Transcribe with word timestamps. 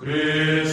Christ. 0.00 0.65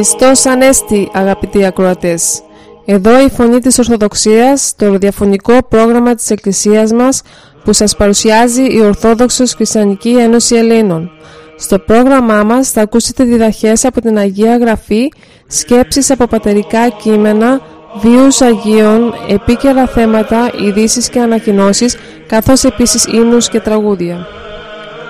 Χριστός 0.00 0.46
Ανέστη 0.46 1.08
αγαπητοί 1.12 1.64
ακροατές. 1.64 2.40
Εδώ 2.84 3.24
η 3.24 3.28
Φωνή 3.30 3.58
της 3.58 3.78
Ορθοδοξίας, 3.78 4.74
το 4.76 4.86
ροδιαφωνικό 4.86 5.58
πρόγραμμα 5.68 6.14
της 6.14 6.30
Εκκλησίας 6.30 6.92
μας 6.92 7.22
που 7.64 7.72
σας 7.72 7.96
παρουσιάζει 7.96 8.62
η 8.62 8.80
Ορθόδοξος 8.80 9.54
Χριστιανική 9.54 10.08
Ένωση 10.08 10.56
Ελλήνων. 10.56 11.10
Στο 11.56 11.78
πρόγραμμά 11.78 12.42
μας 12.42 12.70
θα 12.70 12.80
ακούσετε 12.80 13.24
διδαχές 13.24 13.84
από 13.84 14.00
την 14.00 14.18
Αγία 14.18 14.56
Γραφή, 14.56 15.08
σκέψεις 15.46 16.10
από 16.10 16.26
πατερικά 16.26 16.88
κείμενα, 16.88 17.60
βίους 18.00 18.40
Αγίων, 18.40 19.14
επίκαιρα 19.28 19.86
θέματα, 19.86 20.50
ειδήσεις 20.66 21.08
και 21.08 21.20
ανακοινώσεις, 21.20 21.96
καθώς 22.26 22.64
επίσης 22.64 23.04
ύμνους 23.04 23.48
και 23.48 23.60
τραγούδια. 23.60 24.26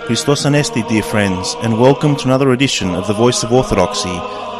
Χριστός 0.04 0.44
Ανέστη, 0.44 0.84
dear 0.88 1.16
friends, 1.16 1.66
and 1.66 1.72
welcome 1.78 2.14
to 2.16 2.24
another 2.28 2.50
edition 2.58 2.88
of 3.00 3.06
the 3.06 3.14
Voice 3.14 3.42
of 3.44 3.52
Orthodoxy, 3.52 4.20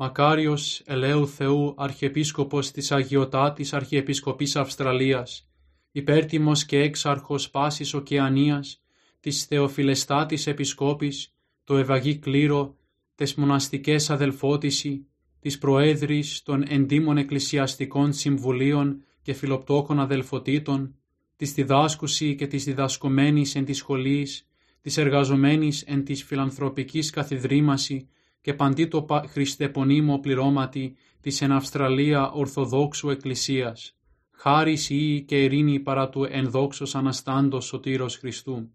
Μακάριος 0.00 0.82
ελέου 0.84 1.28
Θεού 1.28 1.74
Αρχιεπίσκοπος 1.76 2.70
της 2.70 2.92
Αγιωτάτης 2.92 3.72
Αρχιεπισκοπής 3.72 4.56
Αυστραλίας, 4.56 5.48
υπέρτιμος 5.92 6.64
και 6.64 6.78
έξαρχος 6.78 7.50
πάσης 7.50 7.94
Οκεανίας, 7.94 8.82
της 9.20 9.44
Θεοφιλεστάτης 9.44 10.46
Επισκόπης, 10.46 11.34
το 11.64 11.76
Ευαγή 11.76 12.18
Κλήρο, 12.18 12.76
τες 13.14 13.34
μοναστικές 13.34 14.10
αδελφότηση, 14.10 15.06
της 15.40 15.58
Προέδρης 15.58 16.42
των 16.42 16.64
εντύμων 16.68 17.16
εκκλησιαστικών 17.16 18.12
συμβουλίων 18.12 19.02
και 19.22 19.32
φιλοπτώκων 19.32 20.00
αδελφοτήτων, 20.00 20.94
της 21.36 21.52
διδάσκουση 21.52 22.34
και 22.34 22.46
της 22.46 22.64
διδασκομένης 22.64 23.54
εν 23.54 23.64
της 23.64 23.76
σχολής, 23.76 24.48
της 24.80 24.96
εργαζομένης 24.96 25.82
εν 25.82 26.04
της 26.04 26.24
φιλανθρωπικής 26.24 27.10
καθιδρύμαση, 27.10 28.08
και 28.48 28.54
παντί 28.54 28.86
το 28.86 29.06
χριστεπονίμο 29.26 30.18
πληρώματι 30.18 30.96
της 31.20 31.42
εν 31.42 31.52
Αυστραλία 31.52 32.30
Ορθοδόξου 32.30 33.10
Εκκλησίας, 33.10 33.96
χάρις 34.30 34.90
ή 34.90 35.24
και 35.26 35.42
ειρήνη 35.42 35.80
παρά 35.80 36.08
του 36.08 36.24
ενδόξος 36.30 36.94
Αναστάντος 36.94 37.64
Σωτήρος 37.64 38.16
Χριστού. 38.16 38.70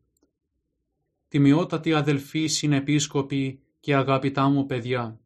Τιμιότατη 1.27 1.93
αδελφοί 1.93 2.47
συνεπίσκοποι 2.47 3.59
και 3.79 3.95
αγαπητά 3.95 4.47
μου 4.47 4.65
παιδιά, 4.65 5.19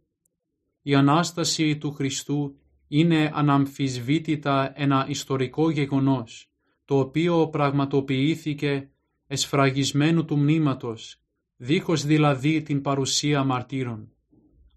η 0.82 0.96
Ανάσταση 0.96 1.78
του 1.78 1.92
Χριστού 1.92 2.56
είναι 2.88 3.32
αναμφισβήτητα 3.34 4.72
ένα 4.76 5.06
ιστορικό 5.10 5.70
γεγονός, 5.70 6.50
το 6.86 7.00
οποίο 7.00 7.48
πραγματοποιήθηκε 7.48 8.90
εσφραγισμένου 9.28 10.26
του 10.26 10.38
μνήματος, 10.38 11.22
δίχως 11.56 12.06
δηλαδή 12.06 12.62
την 12.62 12.82
παρουσία 12.82 13.44
μαρτύρων. 13.44 14.12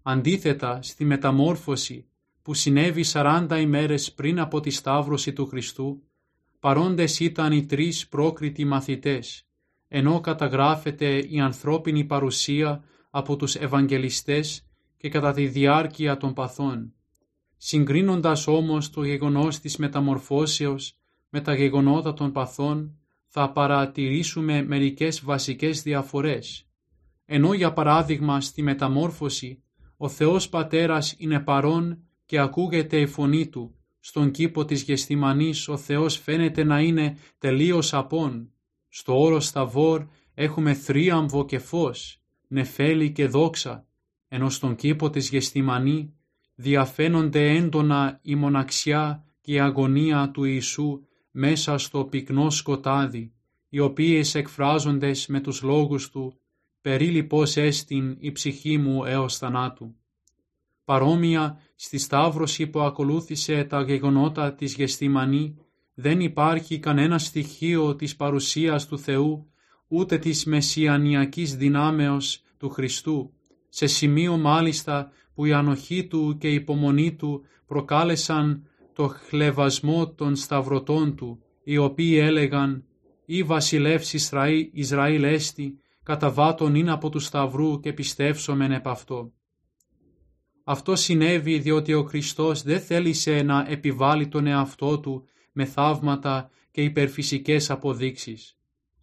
Αντίθετα 0.03 0.81
στη 0.81 1.05
μεταμόρφωση 1.05 2.05
που 2.41 2.53
συνέβη 2.53 3.05
40 3.07 3.47
ημέρες 3.59 4.13
πριν 4.13 4.39
από 4.39 4.59
τη 4.59 4.69
Σταύρωση 4.69 5.33
του 5.33 5.45
Χριστού, 5.45 6.03
παρόντες 6.59 7.19
ήταν 7.19 7.51
οι 7.51 7.65
τρεις 7.65 8.07
πρόκριτοι 8.07 8.65
μαθητές, 8.65 9.47
ενώ 9.87 10.19
καταγράφεται 10.19 11.17
η 11.17 11.39
ανθρώπινη 11.39 12.03
παρουσία 12.03 12.83
από 13.09 13.35
τους 13.35 13.55
Ευαγγελιστές 13.55 14.65
και 14.97 15.09
κατά 15.09 15.33
τη 15.33 15.47
διάρκεια 15.47 16.17
των 16.17 16.33
παθών. 16.33 16.93
Συγκρίνοντας 17.57 18.47
όμως 18.47 18.89
το 18.89 19.03
γεγονός 19.03 19.59
της 19.59 19.77
μεταμορφώσεως 19.77 20.97
με 21.29 21.41
τα 21.41 21.55
γεγονότα 21.55 22.13
των 22.13 22.31
παθών, 22.31 22.95
θα 23.27 23.51
παρατηρήσουμε 23.51 24.63
μερικές 24.63 25.23
βασικές 25.23 25.81
διαφορές. 25.81 26.65
Ενώ 27.25 27.53
για 27.53 27.73
παράδειγμα 27.73 28.41
στη 28.41 28.61
μεταμόρφωση 28.61 29.63
ο 30.03 30.09
Θεός 30.09 30.49
Πατέρας 30.49 31.15
είναι 31.17 31.39
παρόν 31.39 32.03
και 32.25 32.39
ακούγεται 32.39 32.99
η 32.99 33.05
φωνή 33.05 33.47
Του. 33.47 33.75
Στον 33.99 34.31
κήπο 34.31 34.65
της 34.65 34.81
Γεστημανής 34.81 35.67
ο 35.67 35.77
Θεός 35.77 36.17
φαίνεται 36.17 36.63
να 36.63 36.79
είναι 36.79 37.17
τελείως 37.37 37.93
απόν. 37.93 38.51
Στο 38.89 39.21
όρος 39.21 39.45
Σταβόρ 39.45 40.05
έχουμε 40.33 40.73
θρίαμβο 40.73 41.45
και 41.45 41.59
φως, 41.59 42.21
νεφέλη 42.47 43.11
και 43.11 43.27
δόξα, 43.27 43.87
ενώ 44.27 44.49
στον 44.49 44.75
κήπο 44.75 45.09
της 45.09 45.29
Γεστημανή 45.29 46.13
διαφαίνονται 46.55 47.49
έντονα 47.49 48.19
η 48.21 48.35
μοναξιά 48.35 49.25
και 49.41 49.53
η 49.53 49.59
αγωνία 49.59 50.31
του 50.33 50.43
Ιησού 50.43 50.99
μέσα 51.31 51.77
στο 51.77 52.05
πυκνό 52.05 52.49
σκοτάδι, 52.49 53.33
οι 53.69 53.79
οποίες 53.79 54.35
εκφράζονται 54.35 55.11
με 55.27 55.39
τους 55.39 55.61
λόγους 55.61 56.09
Του 56.09 56.41
περίλη 56.81 57.23
πώς 57.23 57.57
έστιν 57.57 58.15
η 58.19 58.31
ψυχή 58.31 58.77
μου 58.77 59.05
έως 59.05 59.37
θανάτου. 59.37 59.95
Παρόμοια 60.85 61.59
στη 61.75 61.97
Σταύρωση 61.97 62.67
που 62.67 62.79
ακολούθησε 62.79 63.63
τα 63.63 63.81
γεγονότα 63.81 64.53
της 64.53 64.73
Γεστημανή 64.73 65.55
δεν 65.93 66.19
υπάρχει 66.19 66.79
κανένα 66.79 67.17
στοιχείο 67.17 67.95
της 67.95 68.15
παρουσίας 68.15 68.87
του 68.87 68.99
Θεού 68.99 69.51
ούτε 69.87 70.17
της 70.17 70.45
μεσιανιακής 70.45 71.55
δυνάμεως 71.55 72.43
του 72.57 72.69
Χριστού, 72.69 73.33
σε 73.69 73.87
σημείο 73.87 74.37
μάλιστα 74.37 75.11
που 75.33 75.45
η 75.45 75.53
ανοχή 75.53 76.07
του 76.07 76.37
και 76.39 76.47
η 76.47 76.53
υπομονή 76.53 77.15
του 77.15 77.45
προκάλεσαν 77.65 78.67
το 78.93 79.07
χλεβασμό 79.07 80.07
των 80.07 80.35
σταυρωτών 80.35 81.15
του, 81.15 81.43
οι 81.63 81.77
οποίοι 81.77 82.17
έλεγαν 82.21 82.83
«Ή 83.25 83.43
βασιλεύς 83.43 84.13
Ισραήλ, 84.13 84.69
Ισραήλ 84.71 85.23
έστι, 85.23 85.80
καταβάτων 86.03 86.75
είναι 86.75 86.91
από 86.91 87.09
τους 87.09 87.25
Σταυρού 87.25 87.79
και 87.79 87.93
πιστεύσομεν 87.93 88.71
επ' 88.71 88.87
αυτό. 88.87 89.31
Αυτό 90.63 90.95
συνέβη 90.95 91.59
διότι 91.59 91.93
ο 91.93 92.03
Χριστός 92.03 92.61
δεν 92.61 92.81
θέλησε 92.81 93.41
να 93.41 93.65
επιβάλλει 93.67 94.27
τον 94.27 94.47
εαυτό 94.47 94.99
του 94.99 95.25
με 95.51 95.65
θαύματα 95.65 96.49
και 96.71 96.83
υπερφυσικές 96.83 97.69
αποδείξεις. 97.69 98.57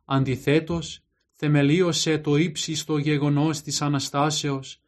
Αντιθέτως, 0.05 1.03
θεμελίωσε 1.33 2.19
το 2.19 2.37
ύψιστο 2.37 2.99
γεγονός 2.99 3.61
της 3.61 3.83
Αναστάσεως, 3.83 4.81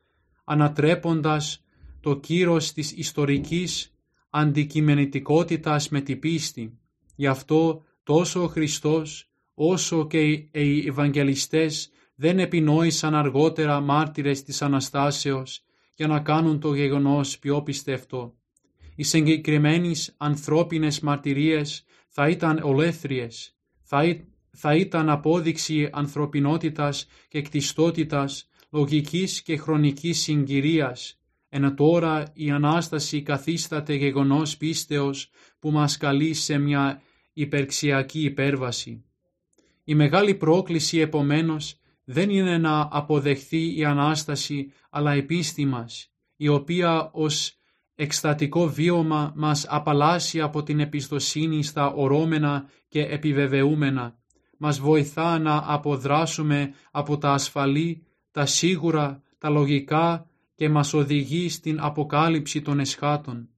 ανατρέποντας 0.45 1.65
το 2.01 2.17
κύρος 2.17 2.73
της 2.73 2.93
ιστορικής 2.93 3.95
αντικειμενητικότητας 4.31 5.89
με 5.89 6.01
την 6.01 6.19
πίστη. 6.19 6.79
Γι' 7.17 7.27
αυτό 7.27 7.83
τόσο 8.03 8.43
ο 8.43 8.47
Χριστός 8.47 9.31
όσο 9.55 10.07
και 10.07 10.21
οι 10.53 10.87
Ευαγγελιστές 10.87 11.91
δεν 12.21 12.39
επινόησαν 12.39 13.15
αργότερα 13.15 13.81
μάρτυρες 13.81 14.43
της 14.43 14.63
Αναστάσεως 14.63 15.65
για 15.95 16.07
να 16.07 16.21
κάνουν 16.21 16.61
το 16.61 16.75
γεγονός 16.75 17.39
πιο 17.39 17.63
πιστευτό. 17.63 18.35
Οι 18.97 19.03
συγκεκριμένες 19.03 20.15
ανθρώπινες 20.17 21.01
μαρτυρίες 21.01 21.85
θα 22.09 22.29
ήταν 22.29 22.61
ολέθριες, 22.63 23.57
θα, 23.83 24.25
θα 24.51 24.77
ήταν 24.77 25.11
απόδειξη 25.11 25.89
ανθρωπινότητας 25.93 27.07
και 27.29 27.43
κτιστότητας, 27.43 28.49
λογικής 28.71 29.43
και 29.43 29.57
χρονικής 29.57 30.21
συγκυρίας, 30.21 31.21
ενώ 31.49 31.75
τώρα 31.75 32.31
η 32.35 32.51
Ανάσταση 32.51 33.23
καθίσταται 33.23 33.95
γεγονός 33.95 34.57
πίστεως 34.57 35.31
που 35.59 35.71
μας 35.71 35.97
καλεί 35.97 36.35
σε 36.35 36.59
μια 36.59 37.03
υπερξιακή 37.33 38.21
υπέρβαση. 38.21 39.05
Η 39.85 39.95
μεγάλη 39.95 40.35
πρόκληση 40.35 40.99
επομένως 40.99 41.80
δεν 42.13 42.31
είναι 42.31 42.59
να 42.59 42.89
αποδεχθεί 42.91 43.79
η 43.79 43.85
Ανάσταση 43.85 44.73
αλλά 44.91 45.17
η 45.17 45.23
πίστη 45.23 45.65
μας, 45.65 46.11
η 46.37 46.49
οποία 46.49 47.11
ως 47.13 47.55
εκστατικό 47.95 48.67
βίωμα 48.67 49.33
μας 49.37 49.67
απαλλάσσει 49.69 50.41
από 50.41 50.63
την 50.63 50.81
εμπιστοσύνη 50.81 51.63
στα 51.63 51.87
ορώμενα 51.93 52.69
και 52.89 53.03
επιβεβαιούμενα, 53.03 54.19
μας 54.59 54.79
βοηθά 54.79 55.39
να 55.39 55.63
αποδράσουμε 55.67 56.75
από 56.91 57.19
τα 57.19 57.33
ασφαλή, 57.33 58.07
τα 58.31 58.47
σίγουρα, 58.47 59.23
τα 59.39 59.49
λογικά 59.49 60.27
και 60.55 60.69
μας 60.69 60.93
οδηγεί 60.95 61.49
στην 61.49 61.81
αποκάλυψη 61.81 62.63
των 62.63 62.81
εσχάτων. 62.81 63.49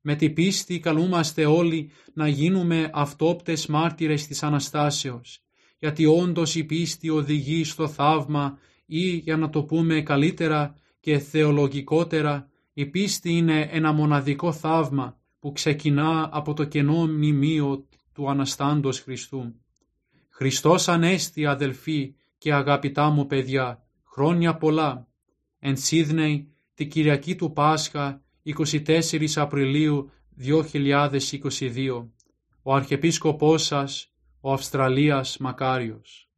Με 0.00 0.14
την 0.14 0.34
πίστη 0.34 0.78
καλούμαστε 0.80 1.46
όλοι 1.46 1.90
να 2.14 2.28
γίνουμε 2.28 2.90
αυτόπτες 2.92 3.66
μάρτυρες 3.66 4.26
της 4.26 4.42
Αναστάσεως, 4.42 5.45
γιατί 5.78 6.06
όντως 6.06 6.54
η 6.54 6.64
πίστη 6.64 7.10
οδηγεί 7.10 7.64
στο 7.64 7.88
θαύμα 7.88 8.58
ή, 8.86 9.08
για 9.08 9.36
να 9.36 9.50
το 9.50 9.62
πούμε 9.62 10.02
καλύτερα 10.02 10.74
και 11.00 11.18
θεολογικότερα, 11.18 12.48
η 12.72 12.86
πίστη 12.86 13.36
είναι 13.36 13.68
ένα 13.70 13.92
μοναδικό 13.92 14.52
θαύμα 14.52 15.18
που 15.38 15.52
ξεκινά 15.52 16.28
από 16.32 16.54
το 16.54 16.64
κενό 16.64 17.06
μνημείο 17.06 17.86
του 18.12 18.30
Αναστάντος 18.30 19.00
Χριστού. 19.00 19.54
Χριστός 20.28 20.88
Ανέστη 20.88 21.46
αδελφοί 21.46 22.14
και 22.38 22.52
αγαπητά 22.52 23.10
μου 23.10 23.26
παιδιά, 23.26 23.82
χρόνια 24.04 24.56
πολλά. 24.56 25.08
Εν 25.58 25.76
Σίδνεϊ, 25.76 26.52
τη 26.74 26.86
Κυριακή 26.86 27.34
του 27.34 27.52
Πάσχα, 27.52 28.22
24 28.42 29.26
Απριλίου 29.34 30.10
2022. 30.38 32.08
Ο 32.62 32.74
Αρχιεπίσκοπός 32.74 33.64
σας, 33.64 34.10
ο 34.45 34.51
Αυστραλίας 34.53 35.37
Μακάριος. 35.37 36.29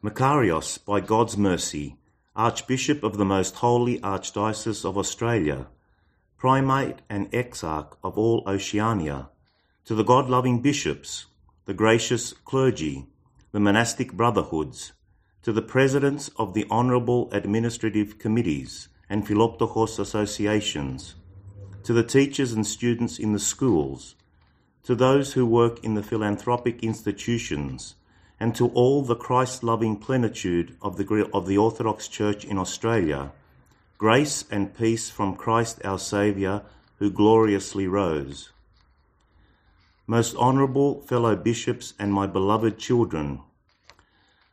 Μακάριος, 0.00 0.78
by 0.86 1.00
God's 1.00 1.36
mercy, 1.36 1.96
Archbishop 2.34 3.04
of 3.04 3.16
the 3.18 3.24
Most 3.24 3.56
Holy 3.56 4.00
Archdiocese 4.00 4.84
of 4.84 4.96
Australia, 4.96 5.68
Primate 6.38 7.02
and 7.08 7.28
Exarch 7.32 7.90
of 8.02 8.18
all 8.18 8.42
Oceania, 8.46 9.28
to 9.84 9.94
the 9.94 10.02
God 10.02 10.28
loving 10.28 10.60
bishops, 10.60 11.26
the 11.66 11.74
gracious 11.74 12.32
clergy, 12.32 13.06
the 13.52 13.60
monastic 13.60 14.12
brotherhoods, 14.14 14.92
to 15.42 15.52
the 15.52 15.62
presidents 15.62 16.30
of 16.36 16.54
the 16.54 16.66
honourable 16.70 17.28
administrative 17.32 18.18
committees 18.18 18.88
and 19.08 19.26
Philoptochos 19.26 19.98
associations, 19.98 21.14
to 21.87 21.93
the 21.93 22.03
teachers 22.03 22.51
and 22.51 22.67
students 22.67 23.17
in 23.17 23.31
the 23.31 23.39
schools, 23.39 24.15
to 24.83 24.93
those 24.93 25.31
who 25.31 25.45
work 25.45 25.81
in 25.85 25.93
the 25.93 26.03
philanthropic 26.03 26.83
institutions, 26.83 27.95
and 28.41 28.53
to 28.53 28.67
all 28.71 29.01
the 29.01 29.15
Christ 29.15 29.63
loving 29.63 29.95
plenitude 29.95 30.75
of 30.81 30.97
the, 30.97 31.29
of 31.33 31.47
the 31.47 31.57
Orthodox 31.57 32.09
Church 32.09 32.43
in 32.43 32.57
Australia, 32.57 33.31
grace 33.97 34.43
and 34.51 34.77
peace 34.77 35.09
from 35.09 35.37
Christ 35.37 35.79
our 35.85 35.97
Saviour, 35.97 36.61
who 36.99 37.09
gloriously 37.09 37.87
rose. 37.87 38.49
Most 40.05 40.35
honourable 40.35 40.99
fellow 41.03 41.37
bishops 41.37 41.93
and 41.97 42.11
my 42.11 42.27
beloved 42.27 42.77
children, 42.77 43.39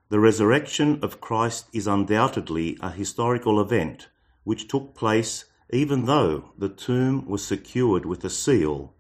the 0.09 0.21
resurrection 0.21 1.01
of 1.03 1.21
Christ 1.21 1.67
is 1.73 1.89
undoubtedly 1.89 2.79
a 2.81 2.93
historical 2.93 3.61
event 3.61 4.07
which 4.45 4.69
took 4.69 4.95
place 4.95 5.47
even 5.73 6.07
though 6.07 6.53
the 6.59 6.69
tomb 6.69 7.27
was 7.27 7.45
secured 7.45 8.05
with 8.05 8.25
a 8.25 8.31
seal, 8.31 8.95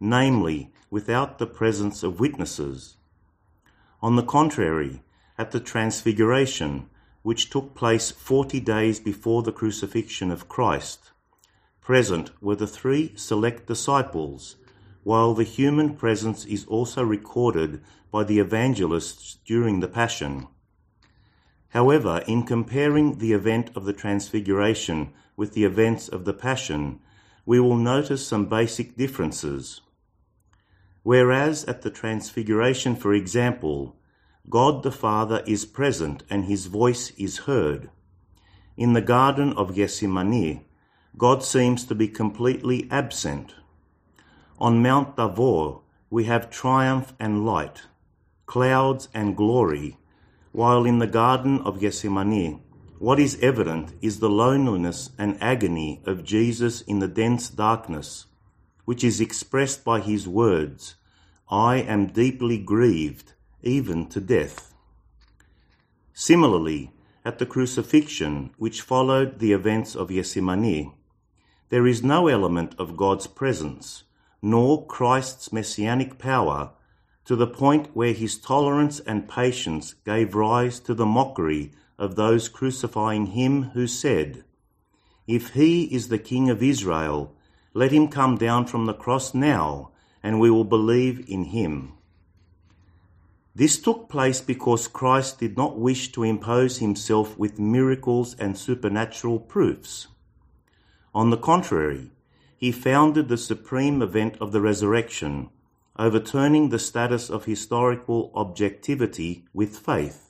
namely, 0.00 0.72
without 0.90 1.38
the 1.38 1.46
presence 1.46 2.02
of 2.02 2.20
witnesses. 2.20 2.96
On 4.02 4.16
the 4.16 4.22
contrary, 4.22 5.02
at 5.38 5.50
the 5.50 5.60
Transfiguration, 5.60 6.88
which 7.22 7.48
took 7.48 7.74
place 7.74 8.10
forty 8.10 8.60
days 8.60 9.00
before 9.00 9.42
the 9.42 9.52
crucifixion 9.52 10.30
of 10.30 10.48
Christ, 10.48 11.10
present 11.80 12.30
were 12.42 12.56
the 12.56 12.66
three 12.66 13.12
select 13.16 13.66
disciples, 13.66 14.56
while 15.02 15.34
the 15.34 15.44
human 15.44 15.94
presence 15.96 16.44
is 16.44 16.64
also 16.66 17.02
recorded 17.02 17.82
by 18.10 18.24
the 18.24 18.38
evangelists 18.38 19.38
during 19.44 19.80
the 19.80 19.88
Passion. 19.88 20.48
However, 21.68 22.22
in 22.26 22.44
comparing 22.44 23.18
the 23.18 23.32
event 23.32 23.70
of 23.74 23.84
the 23.84 23.92
Transfiguration 23.92 25.12
with 25.36 25.52
the 25.52 25.64
events 25.64 26.08
of 26.08 26.24
the 26.24 26.34
Passion, 26.34 27.00
we 27.46 27.60
will 27.60 27.76
notice 27.76 28.26
some 28.26 28.46
basic 28.46 28.96
differences. 28.96 29.80
Whereas 31.02 31.64
at 31.66 31.82
the 31.82 31.90
Transfiguration, 31.90 32.96
for 32.96 33.12
example, 33.12 33.96
God 34.48 34.82
the 34.82 34.92
Father 34.92 35.42
is 35.46 35.66
present 35.66 36.22
and 36.30 36.46
his 36.46 36.66
voice 36.66 37.10
is 37.18 37.38
heard. 37.40 37.90
In 38.76 38.92
the 38.92 39.02
Garden 39.02 39.52
of 39.52 39.74
Gethsemane, 39.74 40.64
God 41.16 41.44
seems 41.44 41.84
to 41.84 41.94
be 41.94 42.08
completely 42.08 42.88
absent. 42.90 43.54
On 44.58 44.82
Mount 44.82 45.16
Davor, 45.16 45.82
we 46.10 46.24
have 46.24 46.50
triumph 46.50 47.12
and 47.20 47.44
light, 47.46 47.82
clouds 48.46 49.08
and 49.14 49.36
glory, 49.36 49.98
while 50.52 50.84
in 50.84 50.98
the 50.98 51.06
Garden 51.06 51.60
of 51.60 51.80
Gethsemane, 51.80 52.62
what 53.04 53.20
is 53.20 53.38
evident 53.42 53.92
is 54.00 54.18
the 54.18 54.30
loneliness 54.30 55.10
and 55.18 55.36
agony 55.38 56.00
of 56.06 56.24
Jesus 56.24 56.80
in 56.80 57.00
the 57.00 57.06
dense 57.06 57.50
darkness 57.50 58.24
which 58.86 59.04
is 59.04 59.20
expressed 59.20 59.84
by 59.84 60.00
his 60.00 60.26
words, 60.26 60.94
I 61.50 61.76
am 61.82 62.06
deeply 62.06 62.56
grieved, 62.56 63.34
even 63.62 64.06
to 64.08 64.20
death. 64.22 64.72
Similarly, 66.14 66.92
at 67.26 67.38
the 67.38 67.44
crucifixion, 67.44 68.52
which 68.56 68.80
followed 68.80 69.38
the 69.38 69.52
events 69.52 69.94
of 69.94 70.08
Gethsemane, 70.08 70.94
there 71.68 71.86
is 71.86 72.02
no 72.02 72.28
element 72.28 72.74
of 72.78 72.96
God's 72.96 73.26
presence, 73.26 74.04
nor 74.40 74.86
Christ's 74.86 75.52
messianic 75.52 76.16
power, 76.16 76.70
to 77.26 77.36
the 77.36 77.46
point 77.46 77.90
where 77.92 78.14
his 78.14 78.38
tolerance 78.38 78.98
and 79.00 79.28
patience 79.28 79.92
gave 80.06 80.34
rise 80.34 80.80
to 80.80 80.94
the 80.94 81.04
mockery 81.04 81.70
of 81.98 82.16
those 82.16 82.48
crucifying 82.48 83.26
him 83.26 83.70
who 83.70 83.86
said, 83.86 84.44
If 85.26 85.50
he 85.50 85.84
is 85.84 86.08
the 86.08 86.18
King 86.18 86.50
of 86.50 86.62
Israel, 86.62 87.34
let 87.72 87.92
him 87.92 88.08
come 88.08 88.36
down 88.36 88.66
from 88.66 88.86
the 88.86 88.94
cross 88.94 89.34
now, 89.34 89.90
and 90.22 90.40
we 90.40 90.50
will 90.50 90.64
believe 90.64 91.24
in 91.28 91.44
him. 91.44 91.92
This 93.54 93.78
took 93.78 94.08
place 94.08 94.40
because 94.40 94.88
Christ 94.88 95.38
did 95.38 95.56
not 95.56 95.78
wish 95.78 96.10
to 96.12 96.24
impose 96.24 96.78
himself 96.78 97.38
with 97.38 97.58
miracles 97.60 98.34
and 98.38 98.58
supernatural 98.58 99.38
proofs. 99.38 100.08
On 101.14 101.30
the 101.30 101.36
contrary, 101.36 102.10
he 102.56 102.72
founded 102.72 103.28
the 103.28 103.36
supreme 103.36 104.02
event 104.02 104.36
of 104.40 104.50
the 104.50 104.60
resurrection, 104.60 105.50
overturning 105.96 106.70
the 106.70 106.78
status 106.78 107.30
of 107.30 107.44
historical 107.44 108.32
objectivity 108.34 109.44
with 109.52 109.78
faith. 109.78 110.23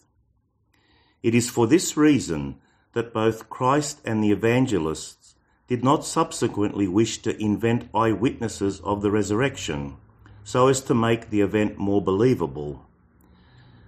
It 1.24 1.34
is 1.34 1.48
for 1.48 1.66
this 1.66 1.96
reason 1.96 2.56
that 2.92 3.14
both 3.14 3.48
Christ 3.48 3.98
and 4.04 4.22
the 4.22 4.30
evangelists 4.30 5.36
did 5.66 5.82
not 5.82 6.04
subsequently 6.04 6.86
wish 6.86 7.16
to 7.22 7.42
invent 7.42 7.88
eyewitnesses 7.94 8.78
of 8.80 9.00
the 9.00 9.10
resurrection 9.10 9.96
so 10.44 10.68
as 10.68 10.82
to 10.82 10.94
make 10.94 11.30
the 11.30 11.40
event 11.40 11.78
more 11.78 12.02
believable. 12.02 12.84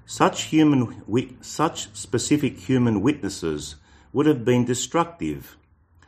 Such, 0.07 0.45
human, 0.45 1.05
such 1.43 1.95
specific 1.95 2.59
human 2.59 3.03
witnesses 3.03 3.77
would 4.15 4.25
have 4.25 4.43
been 4.43 4.65
destructive. 4.65 5.59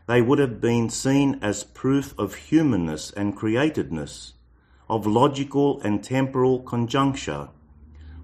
They 0.07 0.23
would 0.23 0.39
have 0.39 0.63
been 0.63 0.89
seen 0.89 1.39
as 1.43 1.63
proof 1.63 2.19
of 2.19 2.37
humanness 2.37 3.11
and 3.11 3.37
createdness, 3.37 4.33
of 4.89 5.07
logical 5.07 5.79
and 5.83 6.03
temporal 6.03 6.61
conjuncture, 6.61 7.51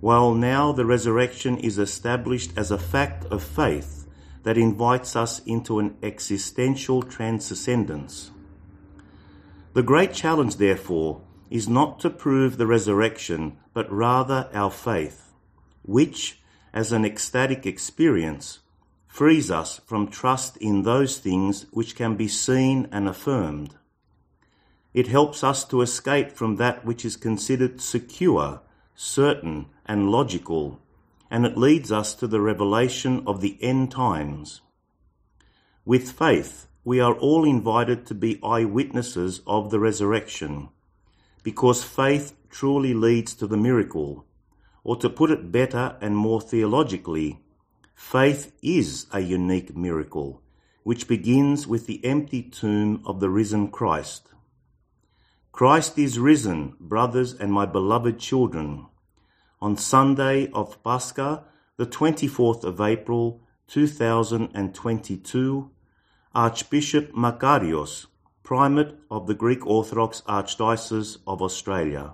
while 0.05 0.35
now 0.35 0.71
the 0.71 0.85
resurrection 0.85 1.57
is 1.57 1.79
established 1.79 2.53
as 2.59 2.71
a 2.71 2.77
fact 2.77 3.25
of 3.33 3.43
faith 3.43 4.07
that 4.43 4.59
invites 4.59 5.17
us 5.17 5.39
into 5.47 5.79
an 5.79 5.97
existential 6.03 7.01
transcendence. 7.01 8.31
The 9.73 9.83
great 9.83 10.13
challenge, 10.13 10.57
therefore, 10.57 11.23
is 11.49 11.71
not 11.71 12.01
to 12.01 12.11
prove 12.11 12.59
the 12.59 12.67
resurrection, 12.67 13.57
but 13.73 13.91
rather 13.91 14.51
our 14.53 14.71
faith, 14.71 15.33
which, 15.81 16.39
as 16.75 16.93
an 16.93 17.07
ecstatic 17.07 17.65
experience, 17.65 18.59
frees 19.07 19.51
us 19.51 19.81
from 19.87 20.09
trust 20.09 20.59
in 20.59 20.83
those 20.83 21.17
things 21.17 21.65
which 21.71 21.97
can 21.97 22.15
be 22.15 22.29
seen 22.29 22.89
and 22.93 23.09
affirmed. 23.09 23.77
It 24.93 25.07
helps 25.07 25.43
us 25.43 25.65
to 25.65 25.81
escape 25.81 26.31
from 26.31 26.57
that 26.57 26.85
which 26.85 27.07
is 27.07 27.17
considered 27.17 27.81
secure, 27.81 28.61
certain, 28.95 29.71
and 29.87 30.11
logical, 30.11 30.81
and 31.31 31.45
it 31.45 31.57
leads 31.57 31.91
us 31.91 32.15
to 32.15 32.27
the 32.27 32.41
revelation 32.41 33.23
of 33.27 33.41
the 33.41 33.59
end 33.61 33.91
times. 33.91 34.61
With 35.85 36.13
faith, 36.13 36.67
we 36.85 37.01
are 37.01 37.15
all 37.15 37.45
invited 37.45 38.07
to 38.07 38.15
be 38.15 38.41
eyewitnesses 38.43 39.41
of 39.47 39.71
the 39.71 39.81
resurrection, 39.81 40.69
because 41.43 41.83
faith 41.83 42.35
truly 42.51 42.95
leads 42.95 43.35
to 43.35 43.47
the 43.47 43.57
miracle. 43.57 44.25
Or 44.83 44.97
to 44.97 45.09
put 45.09 45.31
it 45.31 45.51
better 45.51 45.97
and 46.01 46.15
more 46.15 46.43
theologically, 46.43 47.41
faith 47.95 48.53
is 48.63 49.07
a 49.13 49.21
unique 49.21 49.75
miracle, 49.75 50.43
which 50.83 51.09
begins 51.09 51.67
with 51.67 51.87
the 51.87 52.05
empty 52.05 52.43
tomb 52.43 53.03
of 53.07 53.21
the 53.21 53.31
risen 53.31 53.69
Christ. 53.69 54.29
Christ 55.53 55.99
is 55.99 56.19
risen, 56.19 56.75
brothers 56.79 57.33
and 57.33 57.51
my 57.53 57.65
beloved 57.65 58.19
children. 58.19 58.87
On 59.65 59.73
Sunday 59.79 60.51
of 60.53 60.83
Pascha, 60.83 61.45
the 61.79 61.87
24th 61.87 62.65
of 62.65 62.83
April 62.83 63.41
2022, 63.69 65.71
Archbishop 66.35 67.13
Makarios, 67.13 68.05
Primate 68.43 68.95
of 69.11 69.27
the 69.27 69.33
Greek 69.33 69.67
Orthodox 69.67 70.21
Archdiocese 70.29 71.17
of 71.27 71.41
Australia. 71.41 72.13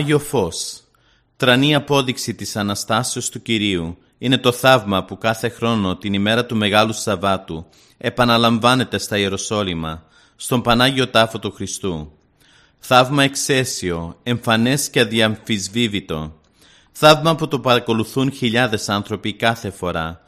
Άγιο 0.00 0.18
Φως, 0.18 0.82
τρανή 1.36 1.74
απόδειξη 1.74 2.34
της 2.34 2.56
Αναστάσεως 2.56 3.28
του 3.28 3.42
Κυρίου, 3.42 3.98
είναι 4.18 4.38
το 4.38 4.52
θαύμα 4.52 5.04
που 5.04 5.18
κάθε 5.18 5.48
χρόνο 5.48 5.96
την 5.96 6.12
ημέρα 6.12 6.46
του 6.46 6.56
Μεγάλου 6.56 6.92
Σαββάτου 6.92 7.66
επαναλαμβάνεται 7.98 8.98
στα 8.98 9.18
Ιεροσόλυμα, 9.18 10.04
στον 10.36 10.62
Πανάγιο 10.62 11.08
Τάφο 11.08 11.38
του 11.38 11.52
Χριστού. 11.52 12.12
Θαύμα 12.78 13.22
εξαίσιο, 13.22 14.18
εμφανές 14.22 14.90
και 14.90 15.00
αδιαμφισβήτητο. 15.00 16.40
Θαύμα 16.92 17.34
που 17.34 17.48
το 17.48 17.60
παρακολουθούν 17.60 18.32
χιλιάδες 18.32 18.88
άνθρωποι 18.88 19.32
κάθε 19.32 19.70
φορά, 19.70 20.20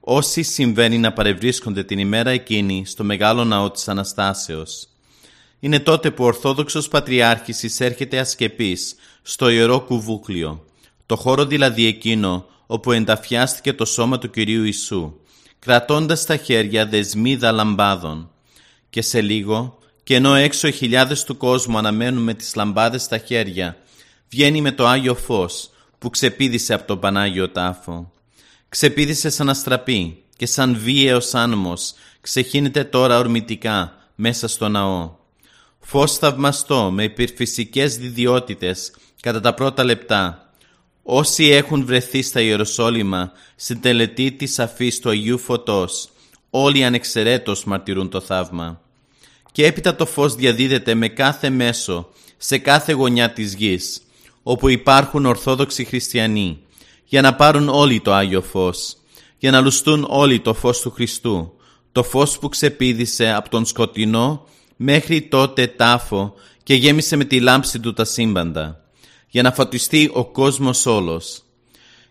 όσοι 0.00 0.42
συμβαίνει 0.42 0.98
να 0.98 1.12
παρευρίσκονται 1.12 1.84
την 1.84 1.98
ημέρα 1.98 2.30
εκείνη 2.30 2.82
στο 2.86 3.04
Μεγάλο 3.04 3.44
Ναό 3.44 3.70
της 3.70 3.88
Αναστάσεως. 3.88 4.88
Είναι 5.60 5.80
τότε 5.80 6.10
που 6.10 6.24
ο 6.24 6.26
Ορθόδοξος 6.26 6.88
Πατριάρχης 6.88 7.62
εισέρχεται 7.62 8.18
ασκεπής 8.18 8.94
στο 9.30 9.48
Ιερό 9.48 9.80
Κουβούκλιο, 9.80 10.64
το 11.06 11.16
χώρο 11.16 11.44
δηλαδή 11.46 11.86
εκείνο 11.86 12.46
όπου 12.66 12.92
ενταφιάστηκε 12.92 13.72
το 13.72 13.84
σώμα 13.84 14.18
του 14.18 14.30
Κυρίου 14.30 14.64
Ιησού, 14.64 15.12
κρατώντας 15.58 16.20
στα 16.20 16.36
χέρια 16.36 16.86
δεσμίδα 16.86 17.52
λαμπάδων. 17.52 18.30
Και 18.90 19.02
σε 19.02 19.20
λίγο, 19.20 19.78
και 20.02 20.14
ενώ 20.14 20.34
έξω 20.34 20.68
οι 20.68 20.72
χιλιάδες 20.72 21.24
του 21.24 21.36
κόσμου 21.36 21.78
αναμένουν 21.78 22.22
με 22.22 22.34
τις 22.34 22.54
λαμπάδες 22.54 23.02
στα 23.02 23.18
χέρια, 23.18 23.76
βγαίνει 24.28 24.60
με 24.60 24.72
το 24.72 24.86
Άγιο 24.86 25.14
Φως 25.14 25.70
που 25.98 26.10
ξεπίδησε 26.10 26.74
από 26.74 26.86
τον 26.86 26.98
Πανάγιο 26.98 27.48
Τάφο. 27.48 28.12
Ξεπίδησε 28.68 29.30
σαν 29.30 29.48
αστραπή 29.48 30.22
και 30.36 30.46
σαν 30.46 30.78
βίαιος 30.78 31.34
άνμος 31.34 31.94
ξεχύνεται 32.20 32.84
τώρα 32.84 33.18
ορμητικά 33.18 33.92
μέσα 34.14 34.48
στο 34.48 34.68
ναό. 34.68 35.16
Φως 35.80 36.18
θαυμαστό 36.18 36.90
με 36.90 37.02
υπερφυσικές 37.02 37.96
διδιότητες 37.96 38.90
κατά 39.20 39.40
τα 39.40 39.54
πρώτα 39.54 39.84
λεπτά. 39.84 40.50
Όσοι 41.02 41.44
έχουν 41.44 41.84
βρεθεί 41.84 42.22
στα 42.22 42.40
Ιεροσόλυμα 42.40 43.32
στην 43.56 43.80
τελετή 43.80 44.32
της 44.32 44.58
αφής 44.58 44.98
του 44.98 45.08
Αγίου 45.08 45.38
Φωτός, 45.38 46.08
όλοι 46.50 46.84
ανεξαιρέτως 46.84 47.64
μαρτυρούν 47.64 48.08
το 48.08 48.20
θαύμα. 48.20 48.80
Και 49.52 49.66
έπειτα 49.66 49.94
το 49.94 50.06
φως 50.06 50.34
διαδίδεται 50.34 50.94
με 50.94 51.08
κάθε 51.08 51.50
μέσο, 51.50 52.08
σε 52.36 52.58
κάθε 52.58 52.92
γωνιά 52.92 53.32
της 53.32 53.54
γης, 53.54 54.02
όπου 54.42 54.68
υπάρχουν 54.68 55.26
Ορθόδοξοι 55.26 55.84
Χριστιανοί, 55.84 56.58
για 57.04 57.20
να 57.20 57.34
πάρουν 57.34 57.68
όλοι 57.68 58.00
το 58.00 58.12
Άγιο 58.12 58.42
Φως, 58.42 58.96
για 59.38 59.50
να 59.50 59.60
λουστούν 59.60 60.06
όλοι 60.08 60.40
το 60.40 60.54
φως 60.54 60.80
του 60.80 60.90
Χριστού, 60.90 61.52
το 61.92 62.02
φως 62.02 62.38
που 62.38 62.48
ξεπίδησε 62.48 63.32
από 63.32 63.48
τον 63.48 63.66
σκοτεινό 63.66 64.46
μέχρι 64.76 65.22
τότε 65.22 65.66
τάφο 65.66 66.34
και 66.62 66.74
γέμισε 66.74 67.16
με 67.16 67.24
τη 67.24 67.40
λάμψη 67.40 67.80
του 67.80 67.92
τα 67.92 68.04
σύμπαντα, 68.04 68.77
για 69.28 69.42
να 69.42 69.52
φωτιστεί 69.52 70.10
ο 70.12 70.24
κόσμος 70.24 70.86
όλος. 70.86 71.42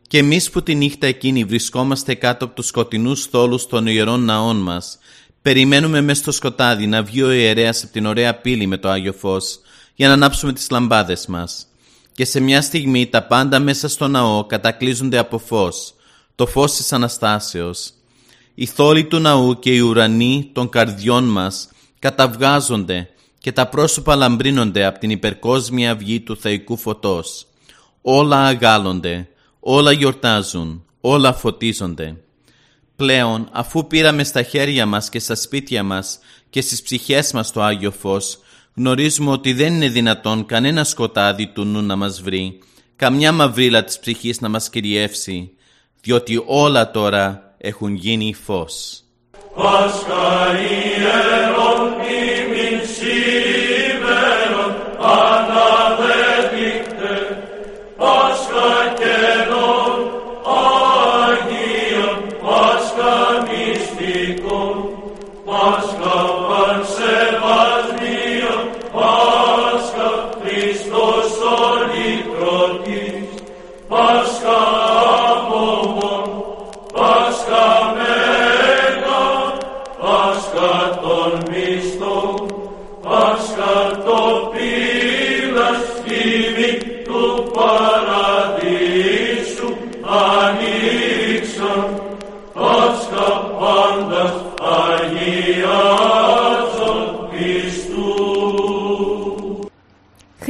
Και 0.08 0.18
εμείς 0.18 0.50
που 0.50 0.64
τη 0.64 0.76
νύχτα 0.76 1.08
εκείνη 1.08 1.44
βρισκόμαστε 1.44 2.14
κάτω 2.14 2.46
από 2.46 2.56
τους 2.56 2.68
σκοτεινούς 2.68 3.26
θόλους 3.26 3.68
των 3.68 3.88
ιερών 3.88 4.24
ναών 4.24 4.58
μας, 4.58 4.98
περιμένουμε 5.42 6.02
μέσα 6.02 6.22
στο 6.22 6.32
σκοτάδι 6.32 6.88
να 6.88 7.04
βγει 7.04 7.24
ο 7.24 7.32
ιερέας 7.32 7.84
από 7.84 7.92
την 7.92 8.06
ωραία 8.06 8.36
πύλη 8.36 8.68
με 8.68 8.78
το 8.78 8.90
Άγιο 8.90 9.14
Φως, 9.14 9.60
για 9.96 10.08
να 10.08 10.14
ανάψουμε 10.14 10.54
τις 10.54 10.70
λαμπάδες 10.70 11.28
μας. 11.28 11.68
Και 12.14 12.26
σε 12.26 12.40
μια 12.40 12.62
στιγμή 12.62 13.08
τα 13.08 13.24
πάντα 13.24 13.60
μέσα 13.60 13.88
στο 13.88 14.08
ναό 14.08 14.46
κατακλείζονται 14.46 15.18
από 15.18 15.38
φως, 15.38 15.94
το 16.36 16.46
φως 16.46 16.76
της 16.76 16.94
Αναστάσεως. 16.94 17.92
Οι 18.56 18.66
θόλοι 18.66 19.06
του 19.06 19.20
ναού 19.20 19.60
και 19.60 19.76
οι 19.76 19.80
ουρανοί 19.80 20.50
των 20.54 20.70
καρδιών 20.70 21.24
μας 21.24 21.70
καταβγάζονται 22.00 23.10
και 23.48 23.54
τα 23.54 23.68
πρόσωπα 23.68 24.16
λαμπρύνονται 24.16 24.86
από 24.86 25.00
την 25.00 25.10
υπερκόσμια 25.10 25.92
αυγή 25.92 26.20
του 26.20 26.38
θεϊκού 26.38 26.78
φωτός. 26.78 27.48
Όλα 28.02 28.46
αγάλονται, 28.46 29.28
όλα 29.60 29.92
γιορτάζουν, 29.92 30.86
όλα 31.02 31.34
φωτίζονται. 31.34 32.18
Πλέον, 32.96 33.50
αφού 33.52 33.88
πήραμε 33.88 34.24
στα 34.24 34.42
χέρια 34.44 34.86
μας 34.86 35.10
και 35.10 35.20
στα 35.20 35.36
σπίτια 35.36 35.84
μας 35.84 36.20
και 36.50 36.62
στις 36.62 36.82
ψυχές 36.82 37.32
μας 37.32 37.52
το 37.52 37.62
Άγιο 37.62 37.92
Φως, 37.92 38.40
γνωρίζουμε 38.76 39.32
ότι 39.32 39.54
δεν 39.54 39.74
είναι 39.74 39.90
δυνατόν 39.90 40.46
κανένα 40.46 40.84
σκοτάδι 40.84 41.48
του 41.48 41.66
νου 41.66 41.82
να 41.82 41.96
μας 41.96 42.22
βρει, 42.22 42.60
καμιά 42.96 43.32
μαυρίλα 43.32 43.84
της 43.84 44.00
ψυχής 44.00 44.42
να 44.42 44.50
μας 44.50 44.70
κυριεύσει, 44.70 45.52
διότι 46.02 46.44
όλα 46.46 46.92
τώρα 46.92 47.56
έχουν 47.58 47.96
γίνει 47.96 48.34
φως. 48.34 49.02
Pascha 49.56 50.38
she 52.88 53.47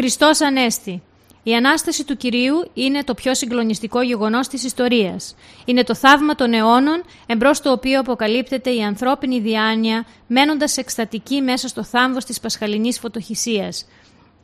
Χριστός 0.07 0.41
Ανέστη. 0.41 1.01
Η 1.43 1.55
Ανάσταση 1.55 2.03
του 2.03 2.17
Κυρίου 2.17 2.69
είναι 2.73 3.03
το 3.03 3.13
πιο 3.13 3.35
συγκλονιστικό 3.35 4.01
γεγονός 4.01 4.47
της 4.47 4.63
ιστορίας. 4.63 5.35
Είναι 5.65 5.83
το 5.83 5.95
θαύμα 5.95 6.35
των 6.35 6.53
αιώνων, 6.53 7.03
εμπρός 7.25 7.61
το 7.61 7.71
οποίο 7.71 7.99
αποκαλύπτεται 7.99 8.69
η 8.69 8.83
ανθρώπινη 8.83 9.39
διάνοια, 9.39 10.05
μένοντας 10.27 10.77
εκστατική 10.77 11.41
μέσα 11.41 11.67
στο 11.67 11.83
θάμβος 11.83 12.25
της 12.25 12.39
πασχαλινής 12.39 12.99
φωτοχυσίας. 12.99 13.87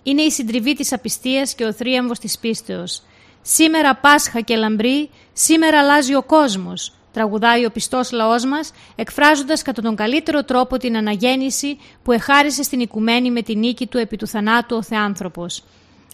Είναι 0.03 0.21
η 0.21 0.31
συντριβή 0.31 0.73
της 0.73 0.93
απιστίας 0.93 1.55
και 1.55 1.65
ο 1.65 1.73
θρίαμβος 1.73 2.19
της 2.19 2.39
πίστεως. 2.39 3.01
Σήμερα 3.41 3.95
Πάσχα 3.95 4.41
και 4.41 4.55
λαμπρή, 4.55 5.09
σήμερα 5.33 5.79
αλλάζει 5.79 6.15
ο 6.15 6.23
κόσμος, 6.23 6.93
τραγουδάει 7.13 7.65
ο 7.65 7.71
πιστός 7.71 8.11
λαός 8.11 8.45
μας, 8.45 8.71
εκφράζοντας 8.95 9.61
κατά 9.61 9.81
τον 9.81 9.95
καλύτερο 9.95 10.43
τρόπο 10.43 10.77
την 10.77 10.97
αναγέννηση 10.97 11.77
που 12.03 12.11
εχάρισε 12.11 12.63
στην 12.63 12.79
οικουμένη 12.79 13.31
με 13.31 13.41
την 13.41 13.59
νίκη 13.59 13.87
του 13.87 13.97
επί 13.97 14.17
του 14.17 14.27
θανάτου 14.27 14.75
ο 14.75 14.83
Θεάνθρωπος. 14.83 15.63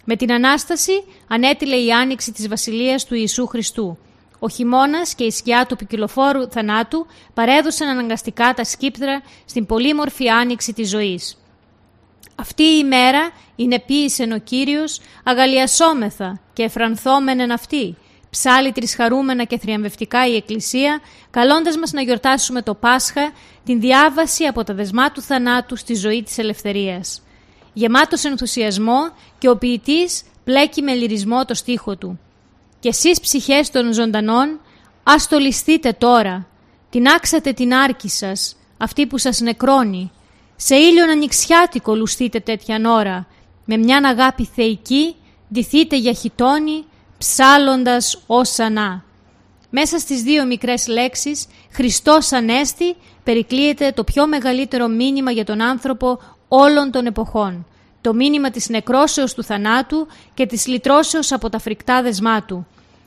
Με 0.04 0.16
την 0.16 0.32
Ανάσταση 0.32 1.04
ανέτειλε 1.28 1.76
η 1.76 1.92
άνοιξη 1.92 2.32
της 2.32 2.48
βασιλείας 2.48 3.04
του 3.04 3.14
Ιησού 3.14 3.46
Χριστού. 3.46 3.98
Ο 4.38 4.48
χειμώνας 4.48 5.14
και 5.14 5.24
η 5.24 5.30
σκιά 5.30 5.66
του 5.66 5.76
ποικιλοφόρου 5.76 6.48
θανάτου 6.50 7.06
παρέδωσαν 7.34 7.88
αναγκαστικά 7.88 8.54
τα 8.54 8.64
σκύπτρα 8.64 9.22
στην 9.44 9.66
πολύμορφη 9.66 10.28
άνοιξη 10.28 10.72
της 10.72 10.88
ζωής. 10.88 11.38
Αυτή 12.34 12.62
η 12.62 12.78
ημέρα 12.82 13.30
είναι 13.56 13.80
ποίησεν 13.80 14.32
ο 14.32 14.38
Κύριος, 14.38 15.00
αγαλιασόμεθα 15.24 16.40
και 16.52 16.62
εφρανθόμενεν 16.62 17.52
αυτή. 17.52 17.96
Ψάλει 18.30 18.72
τρισχαρούμενα 18.72 19.44
και 19.44 19.58
θριαμβευτικά 19.58 20.26
η 20.26 20.36
Εκκλησία, 20.36 21.00
καλώντας 21.30 21.76
μας 21.76 21.92
να 21.92 22.02
γιορτάσουμε 22.02 22.62
το 22.62 22.74
Πάσχα, 22.74 23.32
την 23.64 23.80
διάβαση 23.80 24.44
από 24.44 24.64
τα 24.64 24.74
δεσμά 24.74 25.12
του 25.12 25.22
θανάτου 25.22 25.76
στη 25.76 25.94
ζωή 25.94 26.22
της 26.22 26.38
ελευθερίας 26.38 27.22
γεμάτος 27.72 28.24
ενθουσιασμό 28.24 29.10
και 29.38 29.48
ο 29.48 29.56
ποιητής 29.56 30.22
πλέκει 30.44 30.82
με 30.82 30.94
λυρισμό 30.94 31.44
το 31.44 31.54
στίχο 31.54 31.96
του. 31.96 32.20
«Και 32.80 32.88
εσείς 32.88 33.20
ψυχές 33.20 33.70
των 33.70 33.92
ζωντανών, 33.92 34.60
ας 35.02 35.28
το 35.28 35.38
ληστείτε 35.38 35.92
τώρα, 35.92 36.46
την 36.90 37.08
άξατε 37.08 37.52
την 37.52 37.74
άρκη 37.74 38.08
σας, 38.08 38.56
αυτή 38.78 39.06
που 39.06 39.18
σας 39.18 39.40
νεκρώνει. 39.40 40.10
Σε 40.56 40.74
ήλιον 40.74 41.08
ανοιξιάτικο 41.08 41.94
λουστείτε 41.94 42.40
τέτοια 42.40 42.80
ώρα, 42.86 43.26
με 43.64 43.76
μιαν 43.76 44.04
αγάπη 44.04 44.48
θεϊκή, 44.54 45.14
ντυθείτε 45.52 45.96
για 45.96 46.12
χιτόνι, 46.12 46.84
ψάλλοντας 47.20 48.22
ως 48.26 48.58
ανά». 48.58 49.04
Μέσα 49.70 49.98
στις 49.98 50.22
δύο 50.22 50.46
μικρές 50.46 50.86
λέξεις, 50.86 51.46
Χριστός 51.72 52.32
Ανέστη, 52.32 52.96
περικλείεται 53.24 53.92
το 53.92 54.04
πιο 54.04 54.26
μεγαλύτερο 54.26 54.88
μήνυμα 54.88 55.30
για 55.30 55.44
τον 55.44 55.60
άνθρωπο 55.60 56.18
όλων 56.48 56.90
των 56.90 57.06
εποχών. 57.06 57.66
Το 58.00 58.14
μήνυμα 58.14 58.50
της 58.50 58.68
νεκρόσεως 58.68 59.34
του 59.34 59.42
θανάτου 59.42 60.06
και 60.34 60.46
της 60.46 60.66
λυτρώσεως 60.66 61.32
από 61.32 61.48
τα 61.48 61.58
φρικτά 61.58 62.02
δεσμά 62.02 62.42
του. 62.42 62.66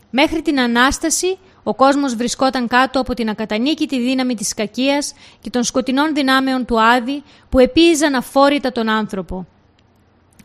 Μέχρι 0.10 0.42
την 0.42 0.60
Ανάσταση, 0.60 1.38
ο 1.64 1.76
κόσμος 1.76 2.16
βρισκόταν 2.16 2.68
κάτω 2.68 3.00
από 3.00 3.14
την 3.14 3.30
ακατανίκητη 3.30 4.00
δύναμη 4.00 4.36
της 4.36 4.54
κακίας 4.54 5.14
και 5.42 5.50
των 5.50 5.64
σκοτεινών 5.64 6.14
δυνάμεων 6.14 6.66
του 6.66 6.82
Άδη 6.82 7.24
που 7.50 7.60
επίηζαν 7.60 8.16
αφόρητα 8.16 8.72
τον 8.72 8.90
άνθρωπο. 8.90 9.48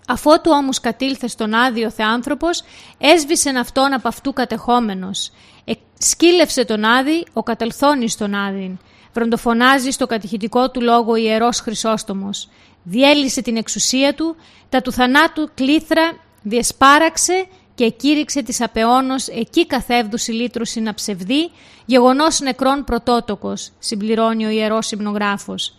Αφότου 0.08 0.50
όμως 0.54 0.80
κατήλθε 0.80 1.26
στον 1.26 1.54
Άδη 1.54 1.84
ο 1.84 1.90
Θεάνθρωπος, 1.90 2.62
έσβησε 2.98 3.50
αυτόν 3.50 3.92
από 3.92 4.08
αυτού 4.08 4.32
κατεχόμενος. 4.32 5.30
Ε, 5.64 5.72
σκύλευσε 5.98 6.64
τον 6.64 6.84
Άδη 6.84 7.26
ο 7.32 7.42
κατελθόνης 7.42 8.16
τον 8.16 8.34
Άδην. 8.34 8.78
Βροντοφωνάζει 9.12 9.90
στο 9.90 10.06
κατηχητικό 10.06 10.70
του 10.70 10.80
λόγο 10.80 11.16
ιερός 11.16 11.60
Χρυσόστομος 11.60 12.48
διέλυσε 12.88 13.42
την 13.42 13.56
εξουσία 13.56 14.14
του, 14.14 14.36
τα 14.68 14.82
του 14.82 14.92
θανάτου 14.92 15.50
κλήθρα 15.54 16.16
διεσπάραξε 16.42 17.46
και 17.74 17.88
κήρυξε 17.88 18.42
της 18.42 18.60
απεώνος 18.60 19.28
εκεί 19.28 19.66
καθεύδου 19.66 20.18
συλλήτρωση 20.18 20.80
να 20.80 20.94
ψευδεί, 20.94 21.50
γεγονός 21.86 22.40
νεκρών 22.40 22.84
πρωτότοκος, 22.84 23.70
συμπληρώνει 23.78 24.46
ο 24.46 24.48
ιερός 24.48 24.90
υμνογράφος. 24.90 25.77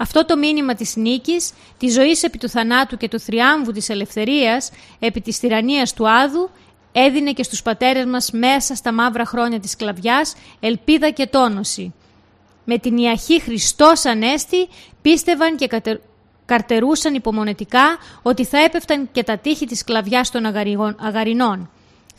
Αυτό 0.00 0.24
το 0.24 0.36
μήνυμα 0.36 0.74
της 0.74 0.96
νίκης, 0.96 1.52
της 1.78 1.92
ζωής 1.92 2.22
επί 2.22 2.38
του 2.38 2.48
θανάτου 2.48 2.96
και 2.96 3.08
του 3.08 3.20
θριάμβου 3.20 3.72
της 3.72 3.88
ελευθερίας, 3.88 4.70
επί 4.98 5.20
της 5.20 5.38
τυραννίας 5.38 5.92
του 5.92 6.10
Άδου, 6.10 6.50
έδινε 6.92 7.32
και 7.32 7.42
στους 7.42 7.62
πατέρες 7.62 8.04
μας 8.04 8.30
μέσα 8.30 8.74
στα 8.74 8.92
μαύρα 8.92 9.24
χρόνια 9.24 9.60
της 9.60 9.70
σκλαβιάς 9.70 10.34
ελπίδα 10.60 11.10
και 11.10 11.26
τόνωση. 11.26 11.94
Με 12.64 12.78
την 12.78 12.96
Ιαχή 12.96 13.40
Χριστός 13.40 14.04
Ανέστη 14.04 14.68
πίστευαν 15.02 15.56
και 15.56 15.68
καρτερούσαν 16.46 17.14
υπομονετικά 17.14 17.96
ότι 18.22 18.44
θα 18.44 18.58
έπεφταν 18.58 19.08
και 19.12 19.22
τα 19.22 19.38
τείχη 19.38 19.66
της 19.66 19.78
σκλαβιάς 19.78 20.30
των 20.30 20.46
αγαρινών. 20.98 21.70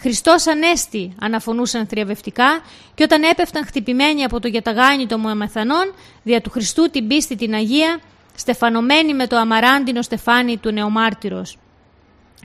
Χριστός 0.01 0.47
Ανέστη, 0.47 1.15
αναφωνούσαν 1.19 1.87
θριαβευτικά 1.87 2.61
και 2.95 3.03
όταν 3.03 3.23
έπεφταν 3.23 3.65
χτυπημένοι 3.65 4.23
από 4.23 4.39
το 4.39 4.47
γιαταγάνι 4.47 5.05
των 5.05 5.19
Μωαμεθανών, 5.19 5.93
δια 6.23 6.41
του 6.41 6.49
Χριστού 6.49 6.89
την 6.89 7.07
πίστη 7.07 7.35
την 7.35 7.53
Αγία, 7.53 7.99
στεφανωμένοι 8.35 9.13
με 9.13 9.27
το 9.27 9.37
αμαράντινο 9.37 10.01
στεφάνι 10.01 10.57
του 10.57 10.71
νεομάρτυρος. 10.71 11.57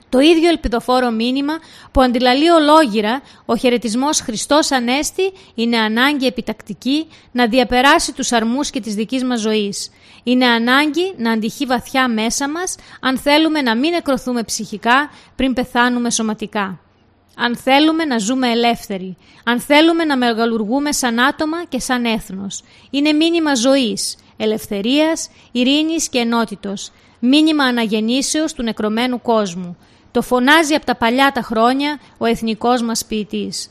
Το 0.09 0.19
ίδιο 0.19 0.49
ελπιδοφόρο 0.49 1.11
μήνυμα 1.11 1.53
που 1.91 2.01
αντιλαλεί 2.01 2.49
ολόγυρα 2.49 3.21
ο 3.45 3.55
χαιρετισμός 3.55 4.19
Χριστός 4.19 4.71
Ανέστη 4.71 5.33
είναι 5.55 5.77
ανάγκη 5.77 6.25
επιτακτική 6.25 7.07
να 7.31 7.47
διαπεράσει 7.47 8.13
τους 8.13 8.31
αρμούς 8.31 8.69
και 8.69 8.79
της 8.79 8.95
δικής 8.95 9.23
μας 9.23 9.39
ζωής. 9.39 9.91
Είναι 10.23 10.45
ανάγκη 10.45 11.13
να 11.17 11.31
αντυχεί 11.31 11.65
βαθιά 11.65 12.07
μέσα 12.07 12.49
μας 12.49 12.75
αν 13.01 13.17
θέλουμε 13.17 13.61
να 13.61 13.75
μην 13.75 13.91
νεκρωθούμε 13.91 14.43
ψυχικά 14.43 15.09
πριν 15.35 15.53
πεθάνουμε 15.53 16.11
σωματικά. 16.11 16.79
Αν 17.35 17.57
θέλουμε 17.57 18.05
να 18.05 18.17
ζούμε 18.17 18.51
ελεύθεροι, 18.51 19.17
αν 19.43 19.59
θέλουμε 19.59 20.05
να 20.05 20.17
μεγαλουργούμε 20.17 20.91
σαν 20.91 21.19
άτομα 21.19 21.65
και 21.65 21.79
σαν 21.79 22.05
έθνος. 22.05 22.63
Είναι 22.89 23.11
μήνυμα 23.11 23.55
ζωής, 23.55 24.17
ελευθερίας, 24.37 25.29
ειρήνης 25.51 26.09
και 26.09 26.19
ενότητος. 26.19 26.91
Μήνυμα 27.19 27.63
αναγεννήσεως 27.63 28.53
του 28.53 28.63
νεκρωμένου 28.63 29.21
κόσμου. 29.21 29.77
Το 30.11 30.21
φωνάζει 30.21 30.73
από 30.73 30.85
τα 30.85 30.95
παλιά 30.95 31.31
τα 31.31 31.41
χρόνια 31.41 31.99
ο 32.17 32.25
εθνικός 32.25 32.81
μας 32.81 33.05
ποιητής. 33.05 33.69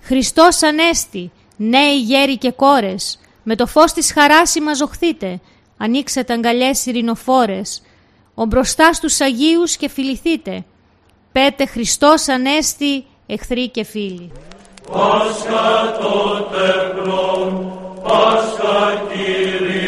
«Χριστός 0.00 0.62
Ανέστη, 0.62 1.30
νέοι 1.56 1.98
γέροι 1.98 2.38
και 2.38 2.50
κόρες, 2.50 3.18
με 3.42 3.56
το 3.56 3.66
φως 3.66 3.92
της 3.92 4.12
χαράς 4.12 4.50
συμμαζοχθείτε, 4.50 5.40
ανοίξετε 5.76 6.32
αγκαλιές 6.32 6.86
ειρηνοφόρες, 6.86 7.82
ο 8.34 8.44
μπροστάς 8.44 8.96
στους 8.96 9.20
Αγίους 9.20 9.76
και 9.76 9.88
φιληθείτε, 9.88 10.64
πέτε 11.34 11.66
Χριστός 11.66 12.28
Ανέστη, 12.28 13.04
εχθροί 13.26 13.68
και 13.68 13.84
φίλοι. 13.84 14.32
Πάσχα 14.92 15.92
τότε 16.00 16.94
Πάσχα 18.02 19.02
Κυρίου, 19.12 19.83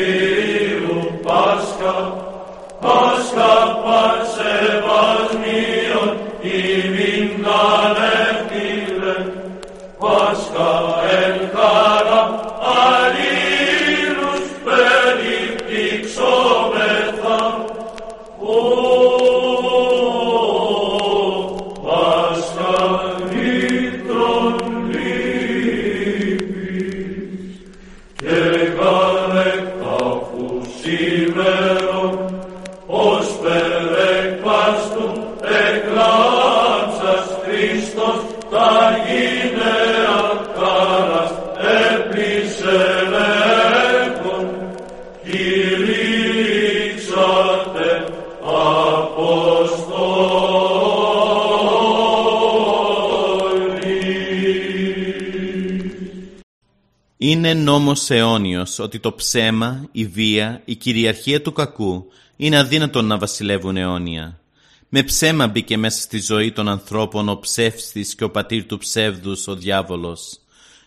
Είναι 57.97 58.05
νόμος 58.05 58.11
αιώνιος 58.11 58.79
ότι 58.79 58.99
το 58.99 59.13
ψέμα, 59.13 59.89
η 59.93 60.07
βία, 60.07 60.63
η 60.65 60.75
κυριαρχία 60.75 61.43
του 61.43 61.53
κακού 61.53 62.07
είναι 62.37 62.59
αδύνατον 62.59 63.05
να 63.05 63.19
βασιλεύουν 63.19 63.77
αιώνια. 63.77 64.41
Με 64.89 65.03
ψέμα 65.03 65.47
μπήκε 65.47 65.77
μέσα 65.77 66.01
στη 66.01 66.21
ζωή 66.21 66.53
των 66.53 66.69
ανθρώπων 66.69 67.29
ο 67.29 67.39
ψεύστης 67.39 68.15
και 68.15 68.25
ο 68.25 68.31
πατήρ 68.31 68.65
του 68.65 68.79
ψεύδους, 68.79 69.47
ο 69.47 69.55
διάβολος. 69.55 70.41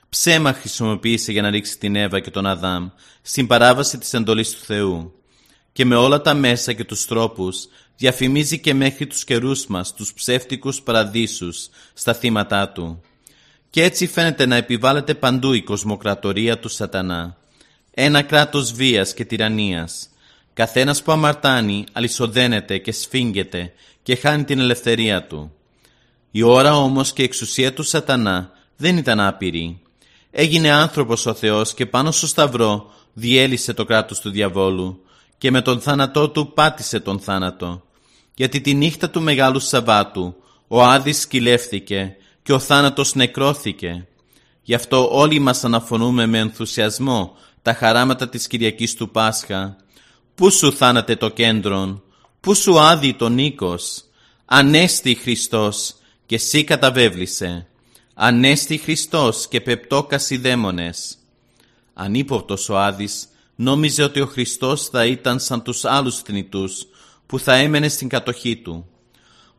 Ψέμα 0.10 0.54
χρησιμοποίησε 0.54 1.32
για 1.32 1.41
να 1.41 1.50
ρίξει 1.50 1.78
την 1.78 1.95
Εύα 1.95 2.19
και 2.19 2.32
τον 2.32 2.45
Αδάμ 2.45 2.89
στην 3.22 3.48
παράβαση 3.48 3.98
της 3.98 4.13
εντολής 4.13 4.52
του 4.52 4.63
Θεού. 4.65 5.13
Και 5.72 5.86
με 5.86 5.95
όλα 5.95 6.22
τα 6.22 6.34
μέσα 6.34 6.74
και 6.74 6.84
τους 6.84 7.06
τρόπους 7.06 7.67
διαφημίζει 7.98 8.60
και 8.60 8.74
μέχρι 8.74 9.08
τους 9.08 9.24
καιρούς 9.24 9.67
μας 9.67 9.93
τους 9.93 10.13
ψεύτικους 10.13 10.82
παραδείσους 10.82 11.69
στα 11.93 12.13
θύματα 12.13 12.69
του. 12.69 13.02
Και 13.70 13.84
έτσι 13.84 14.08
φαίνεται 14.08 14.46
να 14.46 14.56
επιβάλλεται 14.56 15.14
παντού 15.14 15.54
η 15.54 15.62
κοσμοκρατορία 15.62 16.60
του 16.60 16.70
σατανά. 16.70 17.38
Ένα 17.92 18.22
κράτος 18.22 18.72
βίας 18.72 19.14
και 19.14 19.26
τυραννίας. 19.26 20.10
Καθένας 20.54 21.04
που 21.04 21.12
αμαρτάνει 21.12 21.86
αλυσοδένεται 21.92 22.78
και 22.78 22.92
σφίγγεται 22.92 23.74
και 24.04 24.16
χάνει 24.16 24.44
την 24.44 24.60
ελευθερία 24.60 25.28
του. 25.28 25.52
Η 26.32 26.42
ώρα 26.42 26.76
όμως 26.76 27.14
και 27.14 27.22
η 27.22 27.26
εξουσία 27.26 27.74
του 27.74 27.84
σατανά 27.84 28.52
δεν 28.78 28.98
ήταν 28.98 29.20
άπειρη. 29.20 29.80
Έγινε 30.32 30.72
άνθρωπος 30.72 31.26
ο 31.26 31.34
Θεός 31.34 31.74
και 31.74 31.86
πάνω 31.86 32.12
στο 32.12 32.28
σταυρό 32.28 32.92
διέλυσε 33.14 33.74
το 33.74 33.86
κράτος 33.86 34.20
του 34.20 34.30
διαβόλου 34.30 35.04
και 35.38 35.52
με 35.52 35.62
τον 35.62 35.82
θάνατό 35.82 36.30
του 36.30 36.54
πάτησε 36.54 37.00
τον 37.00 37.20
θάνατο. 37.20 37.84
Γιατί 38.36 38.62
τη 38.62 38.74
νύχτα 38.74 39.10
του 39.10 39.22
Μεγάλου 39.22 39.60
Σαββάτου 39.60 40.36
ο 40.68 40.84
Άδης 40.84 41.20
σκυλεύθηκε 41.20 42.16
και 42.50 42.56
ο 42.56 42.60
θάνατος 42.60 43.16
νεκρώθηκε. 43.16 44.08
Γι' 44.62 44.74
αυτό 44.74 45.10
όλοι 45.12 45.40
μας 45.40 45.64
αναφωνούμε 45.64 46.26
με 46.26 46.38
ενθουσιασμό 46.38 47.36
τα 47.62 47.74
χαράματα 47.74 48.30
της 48.30 48.48
Κυριακής 48.48 48.96
του 48.96 49.10
Πάσχα. 49.10 49.76
Πού 50.36 50.52
σου 50.52 50.74
θάνατε 50.74 51.16
το 51.16 51.30
κέντρον, 51.30 52.04
πού 52.40 52.56
σου 52.56 52.80
άδει 52.80 53.14
το 53.14 53.30
νίκος. 53.30 54.04
Ανέστη 54.46 55.16
Χριστός 55.16 55.96
και 56.26 56.38
σύ 56.38 56.64
καταβέβλησε. 56.64 57.68
Ανέστη 58.14 58.78
Χριστός 58.78 59.48
και 59.48 59.62
πεπτόκας 59.62 60.30
οι 60.30 60.38
δαίμονες. 60.38 61.18
Ανύποπτος 61.94 62.70
ο 62.70 62.78
Άδης 62.78 63.28
νόμιζε 63.56 64.04
ότι 64.04 64.22
ο 64.22 64.26
Χριστός 64.26 64.88
θα 64.88 65.06
ήταν 65.06 65.40
σαν 65.40 65.64
τους 65.64 65.86
άλλους 65.86 66.20
θνητούς 66.20 66.88
που 67.26 67.40
θα 67.40 67.56
έμενε 67.56 67.88
στην 67.88 68.08
κατοχή 68.08 68.58
του. 68.58 68.86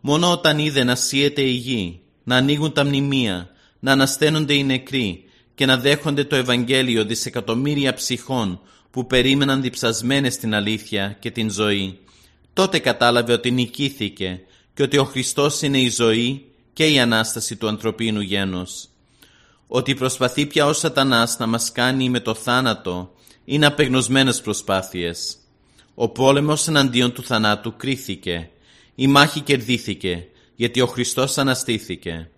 Μόνο 0.00 0.30
όταν 0.30 0.58
είδε 0.58 0.84
να 0.84 0.94
σύεται 0.94 1.42
η 1.42 1.52
γη, 1.52 1.99
να 2.24 2.36
ανοίγουν 2.36 2.72
τα 2.72 2.84
μνημεία, 2.84 3.50
να 3.80 3.92
ανασταίνονται 3.92 4.54
οι 4.54 4.64
νεκροί 4.64 5.24
και 5.54 5.66
να 5.66 5.76
δέχονται 5.76 6.24
το 6.24 6.36
Ευαγγέλιο 6.36 7.04
δισεκατομμύρια 7.04 7.94
ψυχών 7.94 8.60
που 8.90 9.06
περίμεναν 9.06 9.62
διψασμένες 9.62 10.36
την 10.36 10.54
αλήθεια 10.54 11.16
και 11.20 11.30
την 11.30 11.50
ζωή, 11.50 11.98
τότε 12.52 12.78
κατάλαβε 12.78 13.32
ότι 13.32 13.50
νικήθηκε 13.50 14.40
και 14.74 14.82
ότι 14.82 14.98
ο 14.98 15.04
Χριστός 15.04 15.62
είναι 15.62 15.78
η 15.78 15.88
ζωή 15.88 16.44
και 16.72 16.86
η 16.86 16.98
Ανάσταση 16.98 17.56
του 17.56 17.68
ανθρωπίνου 17.68 18.20
γένους. 18.20 18.88
Ότι 19.66 19.94
προσπαθεί 19.94 20.46
πια 20.46 20.66
ο 20.66 20.72
σατανάς 20.72 21.38
να 21.38 21.46
μας 21.46 21.72
κάνει 21.72 22.08
με 22.08 22.20
το 22.20 22.34
θάνατο 22.34 23.14
είναι 23.44 23.66
απεγνωσμένες 23.66 24.40
προσπάθειες. 24.40 25.36
Ο 25.94 26.08
πόλεμος 26.08 26.68
εναντίον 26.68 27.12
του 27.12 27.22
θανάτου 27.22 27.76
κρίθηκε. 27.76 28.50
Η 28.94 29.06
μάχη 29.06 29.40
κερδίθηκε 29.40 30.26
γιατί 30.60 30.80
ο 30.80 30.86
Χριστός 30.86 31.38
αναστήθηκε. 31.38 32.30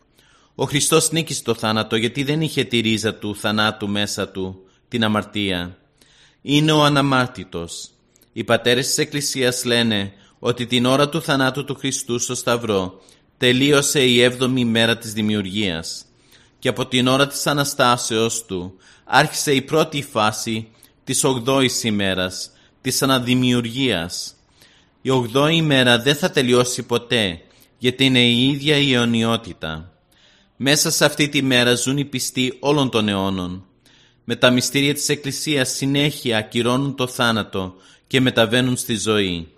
Ο 0.54 0.64
Χριστός 0.64 1.10
νίκησε 1.10 1.42
το 1.42 1.54
θάνατο 1.54 1.96
γιατί 1.96 2.22
δεν 2.22 2.40
είχε 2.40 2.64
τη 2.64 2.80
ρίζα 2.80 3.14
του 3.14 3.36
θανάτου 3.36 3.88
μέσα 3.88 4.28
του, 4.28 4.64
την 4.88 5.04
αμαρτία. 5.04 5.78
Είναι 6.42 6.72
ο 6.72 6.82
αναμάρτητος. 6.84 7.90
Οι 8.32 8.44
πατέρες 8.44 8.86
της 8.86 8.98
Εκκλησίας 8.98 9.64
λένε 9.64 10.12
ότι 10.38 10.66
την 10.66 10.84
ώρα 10.84 11.08
του 11.08 11.22
θανάτου 11.22 11.64
του 11.64 11.74
Χριστού 11.74 12.18
στο 12.18 12.34
Σταυρό 12.34 13.00
τελείωσε 13.36 14.04
η 14.04 14.22
έβδομη 14.22 14.64
μέρα 14.64 14.98
της 14.98 15.12
δημιουργίας 15.12 16.04
και 16.58 16.68
από 16.68 16.86
την 16.86 17.06
ώρα 17.06 17.26
της 17.26 17.46
Αναστάσεως 17.46 18.44
του 18.44 18.74
άρχισε 19.04 19.54
η 19.54 19.62
πρώτη 19.62 20.02
φάση 20.02 20.68
της 21.04 21.24
ογδόης 21.24 21.84
ημέρας, 21.84 22.50
της 22.80 23.02
αναδημιουργίας. 23.02 24.34
Η 25.02 25.10
ογδόη 25.10 25.56
ημέρα 25.56 25.98
δεν 25.98 26.14
θα 26.14 26.30
τελειώσει 26.30 26.82
ποτέ 26.82 27.40
γιατί 27.82 28.04
είναι 28.04 28.22
η 28.22 28.48
ίδια 28.48 28.76
η 28.76 28.92
αιωνιότητα. 28.92 29.92
Μέσα 30.56 30.90
σε 30.90 31.04
αυτή 31.04 31.28
τη 31.28 31.42
μέρα 31.42 31.74
ζουν 31.74 31.98
οι 31.98 32.04
πιστοί 32.04 32.56
όλων 32.60 32.90
των 32.90 33.08
αιώνων. 33.08 33.64
Με 34.24 34.36
τα 34.36 34.50
μυστήρια 34.50 34.94
της 34.94 35.08
Εκκλησίας 35.08 35.70
συνέχεια 35.70 36.38
ακυρώνουν 36.38 36.94
το 36.96 37.06
θάνατο 37.06 37.74
και 38.06 38.20
μεταβαίνουν 38.20 38.76
στη 38.76 38.96
ζωή. 38.96 39.48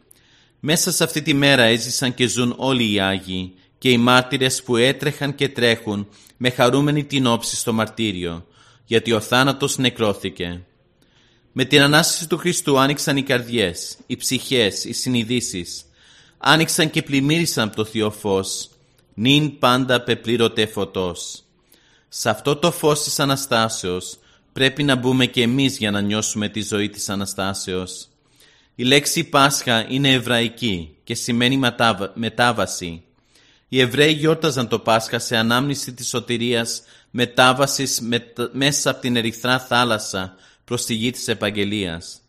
Μέσα 0.61 0.93
σε 0.93 1.05
αυτή 1.05 1.23
τη 1.23 1.35
μέρα 1.35 1.63
έζησαν 1.63 2.15
και 2.15 2.27
ζουν 2.27 2.55
όλοι 2.57 2.93
οι 2.93 3.01
Άγιοι 3.01 3.55
και 3.79 3.91
οι 3.91 3.97
μάρτυρες 3.97 4.63
που 4.63 4.77
έτρεχαν 4.77 5.35
και 5.35 5.49
τρέχουν 5.49 6.09
με 6.37 6.51
χαρούμενη 6.51 7.05
την 7.05 7.27
όψη 7.27 7.57
στο 7.57 7.73
μαρτύριο, 7.73 8.47
γιατί 8.85 9.13
ο 9.13 9.21
θάνατος 9.21 9.79
νεκρώθηκε. 9.79 10.63
Με 11.53 11.65
την 11.65 11.81
Ανάσταση 11.81 12.29
του 12.29 12.37
Χριστού 12.37 12.79
άνοιξαν 12.79 13.17
οι 13.17 13.23
καρδιές, 13.23 13.97
οι 14.07 14.17
ψυχές, 14.17 14.85
οι 14.85 14.93
συνειδήσεις. 14.93 15.85
Άνοιξαν 16.47 16.91
και 16.91 17.03
πλημμύρισαν 17.03 17.67
από 17.67 17.77
το 17.77 17.85
Θείο 17.85 18.11
Φως, 18.11 18.71
νυν 19.15 19.59
πάντα 19.59 20.01
πεπλήρωτε 20.01 20.67
φωτός. 20.67 21.45
Σε 22.09 22.31
αυτό 22.31 22.57
το 22.57 22.71
φως 22.71 23.03
της 23.03 23.21
Αναστάσεως 23.21 24.19
πρέπει 24.53 24.83
να 24.83 24.97
μπούμε 24.97 25.27
και 25.27 25.43
εμείς 25.43 25.77
για 25.77 25.91
να 25.91 26.01
νιώσουμε 26.01 26.49
τη 26.49 26.63
ζωή 26.63 26.89
της 26.89 27.09
Αναστάσεως. 27.09 28.09
Η 28.75 28.85
λέξη 28.85 29.25
Πάσχα 29.25 29.87
είναι 29.89 30.13
εβραϊκή 30.13 30.97
και 31.05 31.15
σημαίνει 31.15 31.61
μετάβαση. 32.15 33.03
Οι 33.69 33.81
Εβραίοι 33.81 34.13
γιόρταζαν 34.13 34.69
το 34.69 34.79
Πάσχα 34.79 35.19
σε 35.19 35.37
ανάμνηση 35.37 35.93
της 35.93 36.09
σωτηρίας 36.09 36.83
μετάβασης 37.11 38.01
μέσα 38.53 38.91
από 38.91 39.01
την 39.01 39.17
ερυθρά 39.17 39.59
θάλασσα 39.59 40.35
προς 40.65 40.85
τη 40.85 40.95
γη 40.95 41.11
της 41.11 41.29
Επαγγελίας. 41.29 42.21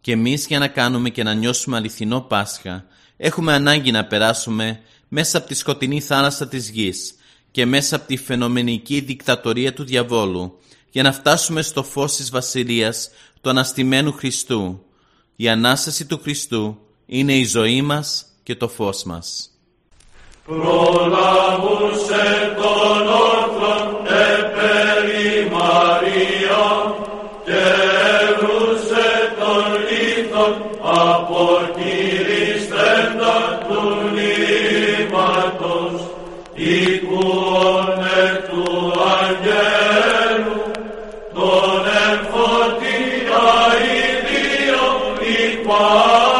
Και 0.00 0.12
εμείς 0.12 0.46
για 0.46 0.58
να 0.58 0.68
κάνουμε 0.68 1.10
και 1.10 1.22
να 1.22 1.34
νιώσουμε 1.34 1.76
αληθινό 1.76 2.20
Πάσχα 2.20 2.86
έχουμε 3.16 3.52
ανάγκη 3.52 3.90
να 3.90 4.04
περάσουμε 4.04 4.80
μέσα 5.08 5.38
από 5.38 5.46
τη 5.46 5.54
σκοτεινή 5.54 6.00
θάλασσα 6.00 6.48
της 6.48 6.70
γης 6.70 7.14
και 7.50 7.66
μέσα 7.66 7.96
από 7.96 8.06
τη 8.06 8.16
φαινομενική 8.16 9.00
δικτατορία 9.00 9.72
του 9.74 9.84
διαβόλου 9.84 10.58
για 10.90 11.02
να 11.02 11.12
φτάσουμε 11.12 11.62
στο 11.62 11.82
φως 11.82 12.16
της 12.16 12.30
Βασιλείας 12.30 13.10
του 13.40 13.50
Αναστημένου 13.50 14.12
Χριστού. 14.12 14.84
Η 15.36 15.48
Ανάσταση 15.48 16.06
του 16.06 16.20
Χριστού 16.22 16.78
είναι 17.06 17.34
η 17.34 17.44
ζωή 17.44 17.82
μας 17.82 18.26
και 18.42 18.54
το 18.54 18.68
φως 18.68 19.04
μας. 19.04 19.50
Προλάβουσε 20.46 22.24
τον 22.56 23.08
όρθρον 23.08 23.93
光。 45.64 46.33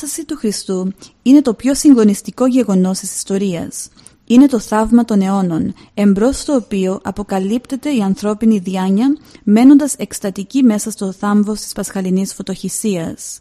Ανάσταση 0.00 0.26
του 0.26 0.36
Χριστού 0.36 0.92
είναι 1.22 1.42
το 1.42 1.54
πιο 1.54 1.74
συγκλονιστικό 1.74 2.46
γεγονός 2.46 2.98
της 2.98 3.14
ιστορίας. 3.14 3.88
Είναι 4.26 4.46
το 4.46 4.58
θαύμα 4.58 5.04
των 5.04 5.20
αιώνων, 5.20 5.74
εμπρός 5.94 6.38
στο 6.38 6.54
οποίο 6.54 7.00
αποκαλύπτεται 7.02 7.94
η 7.94 8.00
ανθρώπινη 8.00 8.58
διάνοια 8.58 9.16
μένοντας 9.44 9.94
εκστατική 9.94 10.62
μέσα 10.62 10.90
στο 10.90 11.12
θάμβος 11.12 11.60
της 11.60 11.72
πασχαλινής 11.72 12.34
φωτοχυσίας. 12.34 13.40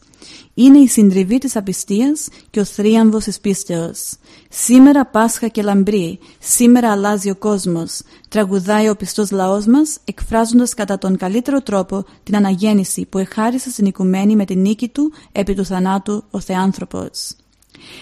Είναι 0.54 0.78
η 0.78 0.88
συντριβή 0.88 1.38
της 1.38 1.56
απιστίας 1.56 2.28
και 2.50 2.60
ο 2.60 2.64
θρίαμβος 2.64 3.24
της 3.24 3.40
πίστεως. 3.40 4.14
Σήμερα 4.50 5.06
Πάσχα 5.06 5.48
και 5.48 5.62
λαμπρή, 5.62 6.20
σήμερα 6.40 6.92
αλλάζει 6.92 7.30
ο 7.30 7.36
κόσμος, 7.36 8.02
τραγουδάει 8.30 8.90
ο 8.90 8.96
πιστός 8.96 9.32
λαός 9.32 9.66
μας, 9.66 9.98
εκφράζοντας 10.06 10.74
κατά 10.74 10.98
τον 10.98 11.18
καλύτερο 11.18 11.62
τρόπο 11.62 12.06
την 12.24 12.36
αναγέννηση 12.36 13.06
που 13.06 13.18
εχάρισε 13.18 13.70
στην 13.70 13.86
οικουμένη 13.86 14.36
με 14.36 14.46
την 14.46 14.62
νίκη 14.62 14.88
του 14.88 15.14
επί 15.32 15.54
του 15.54 15.66
θανάτου 15.66 16.24
ο 16.32 16.40
Θεάνθρωπος. 16.40 17.36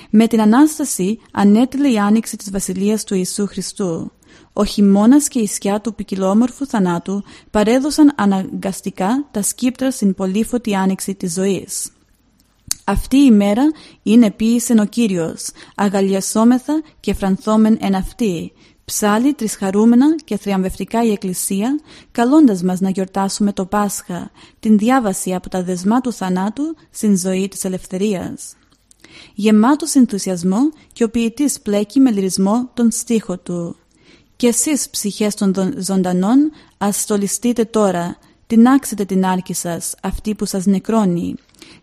Με 0.09 0.27
την 0.27 0.41
Ανάσταση 0.41 1.19
ανέτειλε 1.31 1.91
η 1.91 1.97
άνοιξη 1.97 2.37
της 2.37 2.51
Βασιλείας 2.51 3.03
του 3.03 3.15
Ιησού 3.15 3.47
Χριστού. 3.47 4.11
Ο 4.53 4.65
χειμώνας 4.65 5.27
και 5.27 5.39
η 5.39 5.47
σκιά 5.47 5.81
του 5.81 5.95
ποικιλόμορφου 5.95 6.65
θανάτου 6.65 7.23
παρέδωσαν 7.51 8.13
αναγκαστικά 8.15 9.27
τα 9.31 9.41
σκύπτρα 9.41 9.91
στην 9.91 10.13
πολύφωτη 10.13 10.75
άνοιξη 10.75 11.15
της 11.15 11.33
ζωής. 11.33 11.89
Αυτή 12.87 13.17
η 13.17 13.31
μέρα 13.31 13.71
είναι 14.03 14.31
ποίησεν 14.31 14.79
ο 14.79 14.85
Κύριος, 14.85 15.49
αγαλιασόμεθα 15.75 16.81
και 16.99 17.13
φρανθόμεν 17.13 17.77
εν 17.81 17.95
αυτή. 17.95 18.51
Ψάλει 18.85 19.33
τρισχαρούμενα 19.33 20.15
και 20.23 20.37
θριαμβευτικά 20.37 21.03
η 21.03 21.11
Εκκλησία, 21.11 21.79
καλώντας 22.11 22.63
μας 22.63 22.79
να 22.79 22.89
γιορτάσουμε 22.89 23.53
το 23.53 23.65
Πάσχα, 23.65 24.31
την 24.59 24.77
διάβαση 24.77 25.33
από 25.33 25.49
τα 25.49 25.63
δεσμά 25.63 26.01
του 26.01 26.13
θανάτου 26.13 26.75
στην 26.89 27.17
ζωή 27.17 27.47
της 27.47 27.63
ελευθερίας. 27.63 28.55
Γεμάτος 29.33 29.95
ενθουσιασμό 29.95 30.59
και 30.93 31.03
ο 31.03 31.09
ποιητής 31.09 31.61
πλέκει 31.61 31.99
με 31.99 32.11
λυρισμό 32.11 32.69
τον 32.73 32.91
στίχο 32.91 33.37
του. 33.37 33.75
«Και 34.35 34.47
εσείς 34.47 34.89
ψυχές 34.89 35.35
των 35.35 35.73
ζωντανών 35.77 36.51
ας 36.77 37.01
στολιστείτε 37.01 37.63
τώρα, 37.63 38.17
τεινάξετε 38.47 39.05
την 39.05 39.25
άρκη 39.25 39.53
σας, 39.53 39.95
αυτή 40.01 40.35
που 40.35 40.45
σας 40.45 40.65
νεκρώνει. 40.65 41.35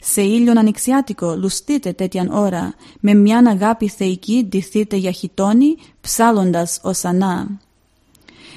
Σε 0.04 0.22
ήλιον 0.22 0.58
ανοιξιάτικο 0.58 1.36
λουστείτε 1.36 1.92
τέτοιαν 1.92 2.28
ώρα, 2.28 2.74
με 3.00 3.14
μιαν 3.14 3.46
αγάπη 3.46 3.88
θεϊκή 3.88 4.46
ντυθείτε 4.48 4.96
για 4.96 5.10
χιτόνι, 5.10 5.76
ψάλλοντας 6.00 6.80
ως 6.82 7.04
ανά. 7.04 7.60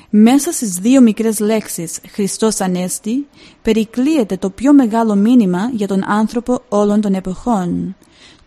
Μέσα 0.09 0.51
στις 0.51 0.73
δύο 0.73 1.01
μικρές 1.01 1.39
λέξεις 1.39 1.99
«Χριστός 2.07 2.61
Ανέστη» 2.61 3.27
περικλείεται 3.61 4.37
το 4.37 4.49
πιο 4.49 4.73
μεγάλο 4.73 5.15
μήνυμα 5.15 5.69
για 5.73 5.87
τον 5.87 6.03
άνθρωπο 6.07 6.61
όλων 6.69 7.01
των 7.01 7.13
εποχών. 7.13 7.95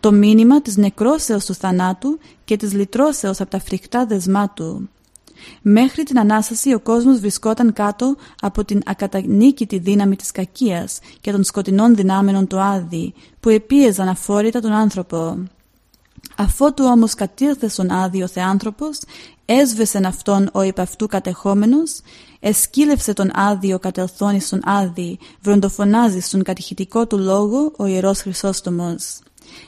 Το 0.00 0.12
μήνυμα 0.12 0.62
της 0.62 0.76
νεκρόσεως 0.76 1.44
του 1.44 1.54
θανάτου 1.54 2.18
και 2.44 2.56
της 2.56 2.72
λυτρώσεως 2.72 3.40
από 3.40 3.50
τα 3.50 3.60
φρικτά 3.60 4.06
δεσμά 4.06 4.50
του. 4.50 4.88
Μέχρι 5.62 6.02
την 6.02 6.18
Ανάσταση 6.18 6.74
ο 6.74 6.80
κόσμος 6.80 7.20
βρισκόταν 7.20 7.72
κάτω 7.72 8.16
από 8.40 8.64
την 8.64 8.80
ακατανίκητη 8.86 9.78
δύναμη 9.78 10.16
της 10.16 10.30
κακίας 10.30 10.98
και 11.20 11.30
των 11.32 11.44
σκοτεινών 11.44 11.94
δυνάμενων 11.94 12.46
του 12.46 12.60
Άδη 12.60 13.14
που 13.40 13.48
επίεζαν 13.48 14.08
αφόρητα 14.08 14.60
τον 14.60 14.72
άνθρωπο. 14.72 15.38
Αφότου 16.36 16.84
όμως 16.84 17.14
κατήρθε 17.14 17.68
στον 17.68 17.90
Άδη 17.90 18.22
ο 18.22 18.26
Θεάνθρωπος, 18.26 18.98
έσβεσεν 19.44 20.06
αυτόν 20.06 20.50
ο 20.52 20.62
υπ' 20.62 20.80
αυτού 20.80 21.06
κατεχόμενος, 21.06 22.00
εσκύλευσε 22.40 23.12
τον 23.12 23.30
Άδη 23.34 23.72
ο 23.72 23.78
κατελθόνης 23.78 24.46
στον 24.46 24.60
Άδη, 24.64 25.18
βροντοφωνάζει 25.40 26.20
στον 26.20 26.42
κατηχητικό 26.42 27.06
του 27.06 27.18
λόγο 27.18 27.72
ο 27.76 27.86
Ιερός 27.86 28.20
Χρυσόστομος. 28.20 29.18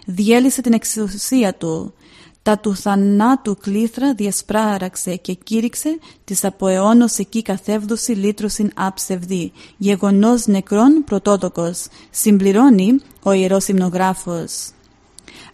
Διέλυσε 0.07 0.61
την 0.61 0.73
εξουσία 0.73 1.55
του, 1.55 1.95
τα 2.43 2.59
του 2.59 2.77
θανάτου 2.77 3.57
κλήθρα 3.57 4.15
διασπράραξε 4.15 5.17
και 5.17 5.33
κήρυξε 5.35 5.99
της 6.25 6.45
από 6.45 6.69
αιώνος 6.69 7.19
εκεί 7.19 7.43
καθεύδουση 7.43 8.13
λύτρωσιν 8.13 8.71
άψευδη, 8.75 9.53
γεγονός 9.77 10.47
νεκρών 10.47 11.05
πρωτότοκος, 11.05 11.87
συμπληρώνει 12.11 13.01
ο 13.23 13.33
Ιερός 13.33 13.69
Υμνογράφος. 13.69 14.71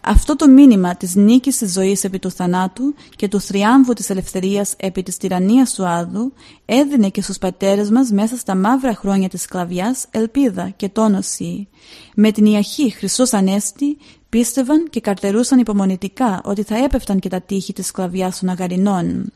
Αυτό 0.01 0.35
το 0.35 0.47
μήνυμα 0.47 0.95
της 0.95 1.15
νίκης 1.15 1.57
της 1.57 1.71
ζωής 1.71 2.03
επί 2.03 2.19
του 2.19 2.31
θανάτου 2.31 2.93
και 3.15 3.27
του 3.27 3.41
θριάμβου 3.41 3.93
της 3.93 4.09
ελευθερίας 4.09 4.73
επί 4.77 5.03
της 5.03 5.17
τυραννίας 5.17 5.73
του 5.73 5.87
Άδου 5.87 6.33
έδινε 6.65 7.09
και 7.09 7.21
στους 7.21 7.37
πατέρες 7.37 7.89
μας 7.89 8.11
μέσα 8.11 8.37
στα 8.37 8.55
μαύρα 8.55 8.95
χρόνια 8.95 9.29
της 9.29 9.41
σκλαβιάς 9.41 10.05
ελπίδα 10.11 10.69
και 10.69 10.89
τόνωση. 10.89 11.67
Με 12.15 12.31
την 12.31 12.45
Ιαχή 12.45 12.91
Χριστός 12.91 13.33
Ανέστη 13.33 13.97
πίστευαν 14.29 14.87
και 14.89 14.99
καρτερούσαν 14.99 15.59
υπομονητικά 15.59 16.41
ότι 16.43 16.63
θα 16.63 16.83
έπεφταν 16.83 17.19
και 17.19 17.29
τα 17.29 17.41
τείχη 17.41 17.73
της 17.73 17.85
σκλαβιάς 17.85 18.39
των 18.39 18.49
αγαρινών. 18.49 19.31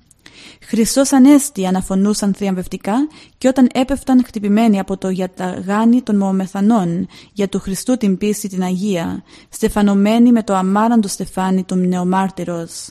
Χριστός 0.66 1.14
Ανέστη 1.14 1.68
αναφωνούσαν 1.68 2.34
θριαμβευτικά 2.34 3.08
και 3.38 3.48
όταν 3.48 3.70
έπεφταν 3.74 4.24
χτυπημένοι 4.26 4.80
από 4.80 4.98
το 4.98 5.10
γιαταγάνι 5.10 6.02
των 6.02 6.18
μομεθανών 6.18 7.08
για 7.34 7.50
του 7.50 7.60
Χριστού 7.60 7.98
την 7.98 8.18
πίστη 8.18 8.48
την 8.48 8.64
Αγία, 8.64 9.24
στεφανωμένοι 9.50 10.32
με 10.32 10.44
το 10.44 10.56
αμάραντο 10.56 11.08
στεφάνι 11.08 11.64
του 11.64 11.76
νεομάρτυρος. 11.76 12.90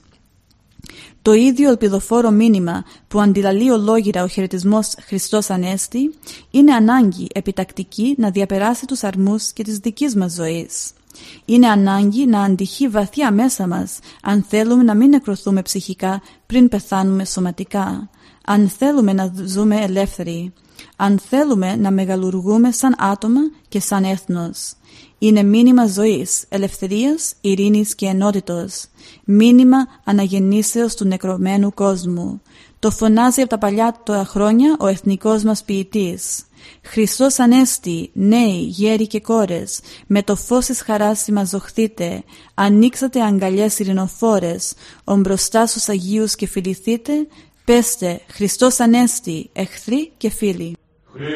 Το 1.23 1.33
ίδιο 1.33 1.71
ελπιδοφόρο 1.71 2.31
μήνυμα 2.31 2.85
που 3.09 3.21
αντιλαλεί 3.21 3.71
ολόγυρα 3.71 4.23
ο 4.23 4.27
χαιρετισμός 4.27 4.95
Χριστός 5.01 5.51
Ανέστη 5.51 6.15
είναι 6.51 6.73
ανάγκη 6.73 7.27
επιτακτική 7.35 8.15
να 8.19 8.31
διαπεράσει 8.31 8.87
τους 8.87 9.05
αρμούς 9.05 9.53
και 9.53 9.63
της 9.63 9.79
δικής 9.79 10.17
μας 10.17 10.33
ζωής. 10.33 10.91
Είναι 11.45 11.67
ανάγκη 11.69 12.27
να 12.27 12.43
αντυχεί 12.43 12.89
βαθιά 12.89 13.33
μέσα 13.33 13.67
μας 13.67 13.99
αν 14.23 14.45
θέλουμε 14.49 14.83
να 14.83 14.95
μην 14.95 15.09
νεκρωθούμε 15.09 15.63
ψυχικά 15.63 16.23
πριν 16.47 16.69
πεθάνουμε 16.69 17.25
σωματικά, 17.25 18.11
αν 18.45 18.69
θέλουμε 18.69 19.13
να 19.13 19.33
ζούμε 19.45 19.77
ελεύθεροι, 19.77 20.53
αν 20.97 21.19
θέλουμε 21.29 21.77
να 21.77 21.91
μεγαλουργούμε 21.91 22.71
σαν 22.73 22.95
άτομα 22.99 23.41
και 23.69 23.81
σαν 23.81 24.05
έθνος. 24.05 24.73
Είναι 25.19 25.43
μήνυμα 25.43 25.87
ζωής, 25.87 26.45
ελευθερίας, 26.49 27.35
ειρήνης 27.41 27.95
και 27.95 28.07
ενότητος, 28.07 28.85
μήνυμα 29.25 29.77
αναγεννήσεως 30.05 30.95
του 30.95 31.05
νεκρωμένου 31.05 31.75
κόσμου. 31.75 32.43
Το 32.79 32.91
φωνάζει 32.91 33.41
από 33.41 33.51
τα 33.51 33.59
παλιά 33.59 33.97
τώρα 34.05 34.25
χρόνια 34.25 34.77
ο 34.79 34.87
εθνικός 34.87 35.43
μας 35.43 35.65
ποιητής. 35.65 36.45
Χριστός 36.83 37.39
Ανέστη, 37.39 38.11
νέοι, 38.13 38.61
γέροι 38.61 39.07
και 39.07 39.21
κόρες, 39.21 39.81
με 40.07 40.23
το 40.23 40.37
φως 40.37 40.67
της 40.67 40.83
χαράς 40.83 41.19
συμμαζοχθείτε, 41.19 42.23
ανοίξατε 42.55 43.23
αγκαλιές 43.23 43.79
ειρηνοφόρες, 43.79 44.73
ομπροστά 45.05 45.67
στους 45.67 45.89
Αγίους 45.89 46.35
και 46.35 46.47
φιληθείτε, 46.47 47.13
πέστε 47.65 48.21
Χριστός 48.29 48.81
Ανέστη, 48.81 49.51
εχθροί 49.53 50.13
και 50.17 50.31
φίλοι. 50.31 50.77
Και 51.13 51.27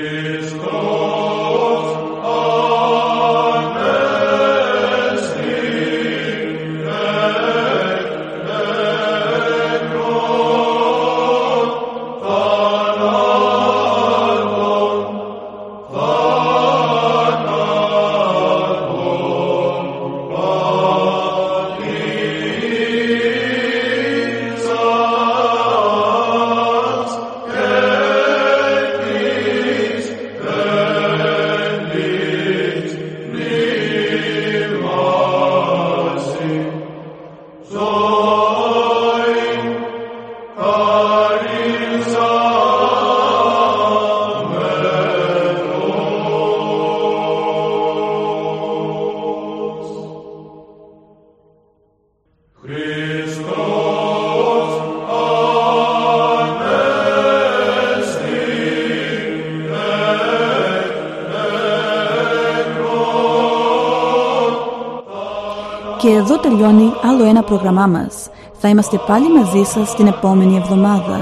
τελειώνει 66.49 66.93
άλλο 67.03 67.25
ένα 67.25 67.43
πρόγραμμά 67.43 67.87
μας. 67.87 68.29
Θα 68.53 68.69
είμαστε 68.69 69.01
πάλι 69.07 69.33
μαζί 69.33 69.63
σας 69.63 69.95
την 69.95 70.07
επόμενη 70.07 70.57
εβδομάδα. 70.57 71.19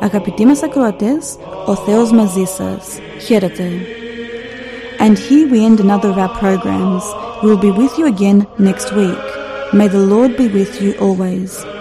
Αγαπητοί 0.00 0.46
μας 0.46 0.62
ακροατές, 0.62 1.36
ο 1.66 1.74
Θεός 1.74 2.10
μαζί 2.12 2.44
σας. 2.44 2.98
Χαίρετε. 3.26 3.70
And 5.00 5.16
here 5.16 5.46
we 5.52 5.58
end 5.68 5.78
another 5.80 6.10
of 6.12 6.18
our 6.24 6.32
programs. 6.42 7.04
We 7.40 7.46
will 7.50 7.62
be 7.68 7.72
with 7.80 7.94
you 7.98 8.06
again 8.14 8.38
next 8.68 8.88
week. 9.00 9.26
May 9.78 9.88
the 9.96 10.04
Lord 10.12 10.30
be 10.40 10.46
with 10.58 10.72
you 10.82 10.90
always. 11.06 11.77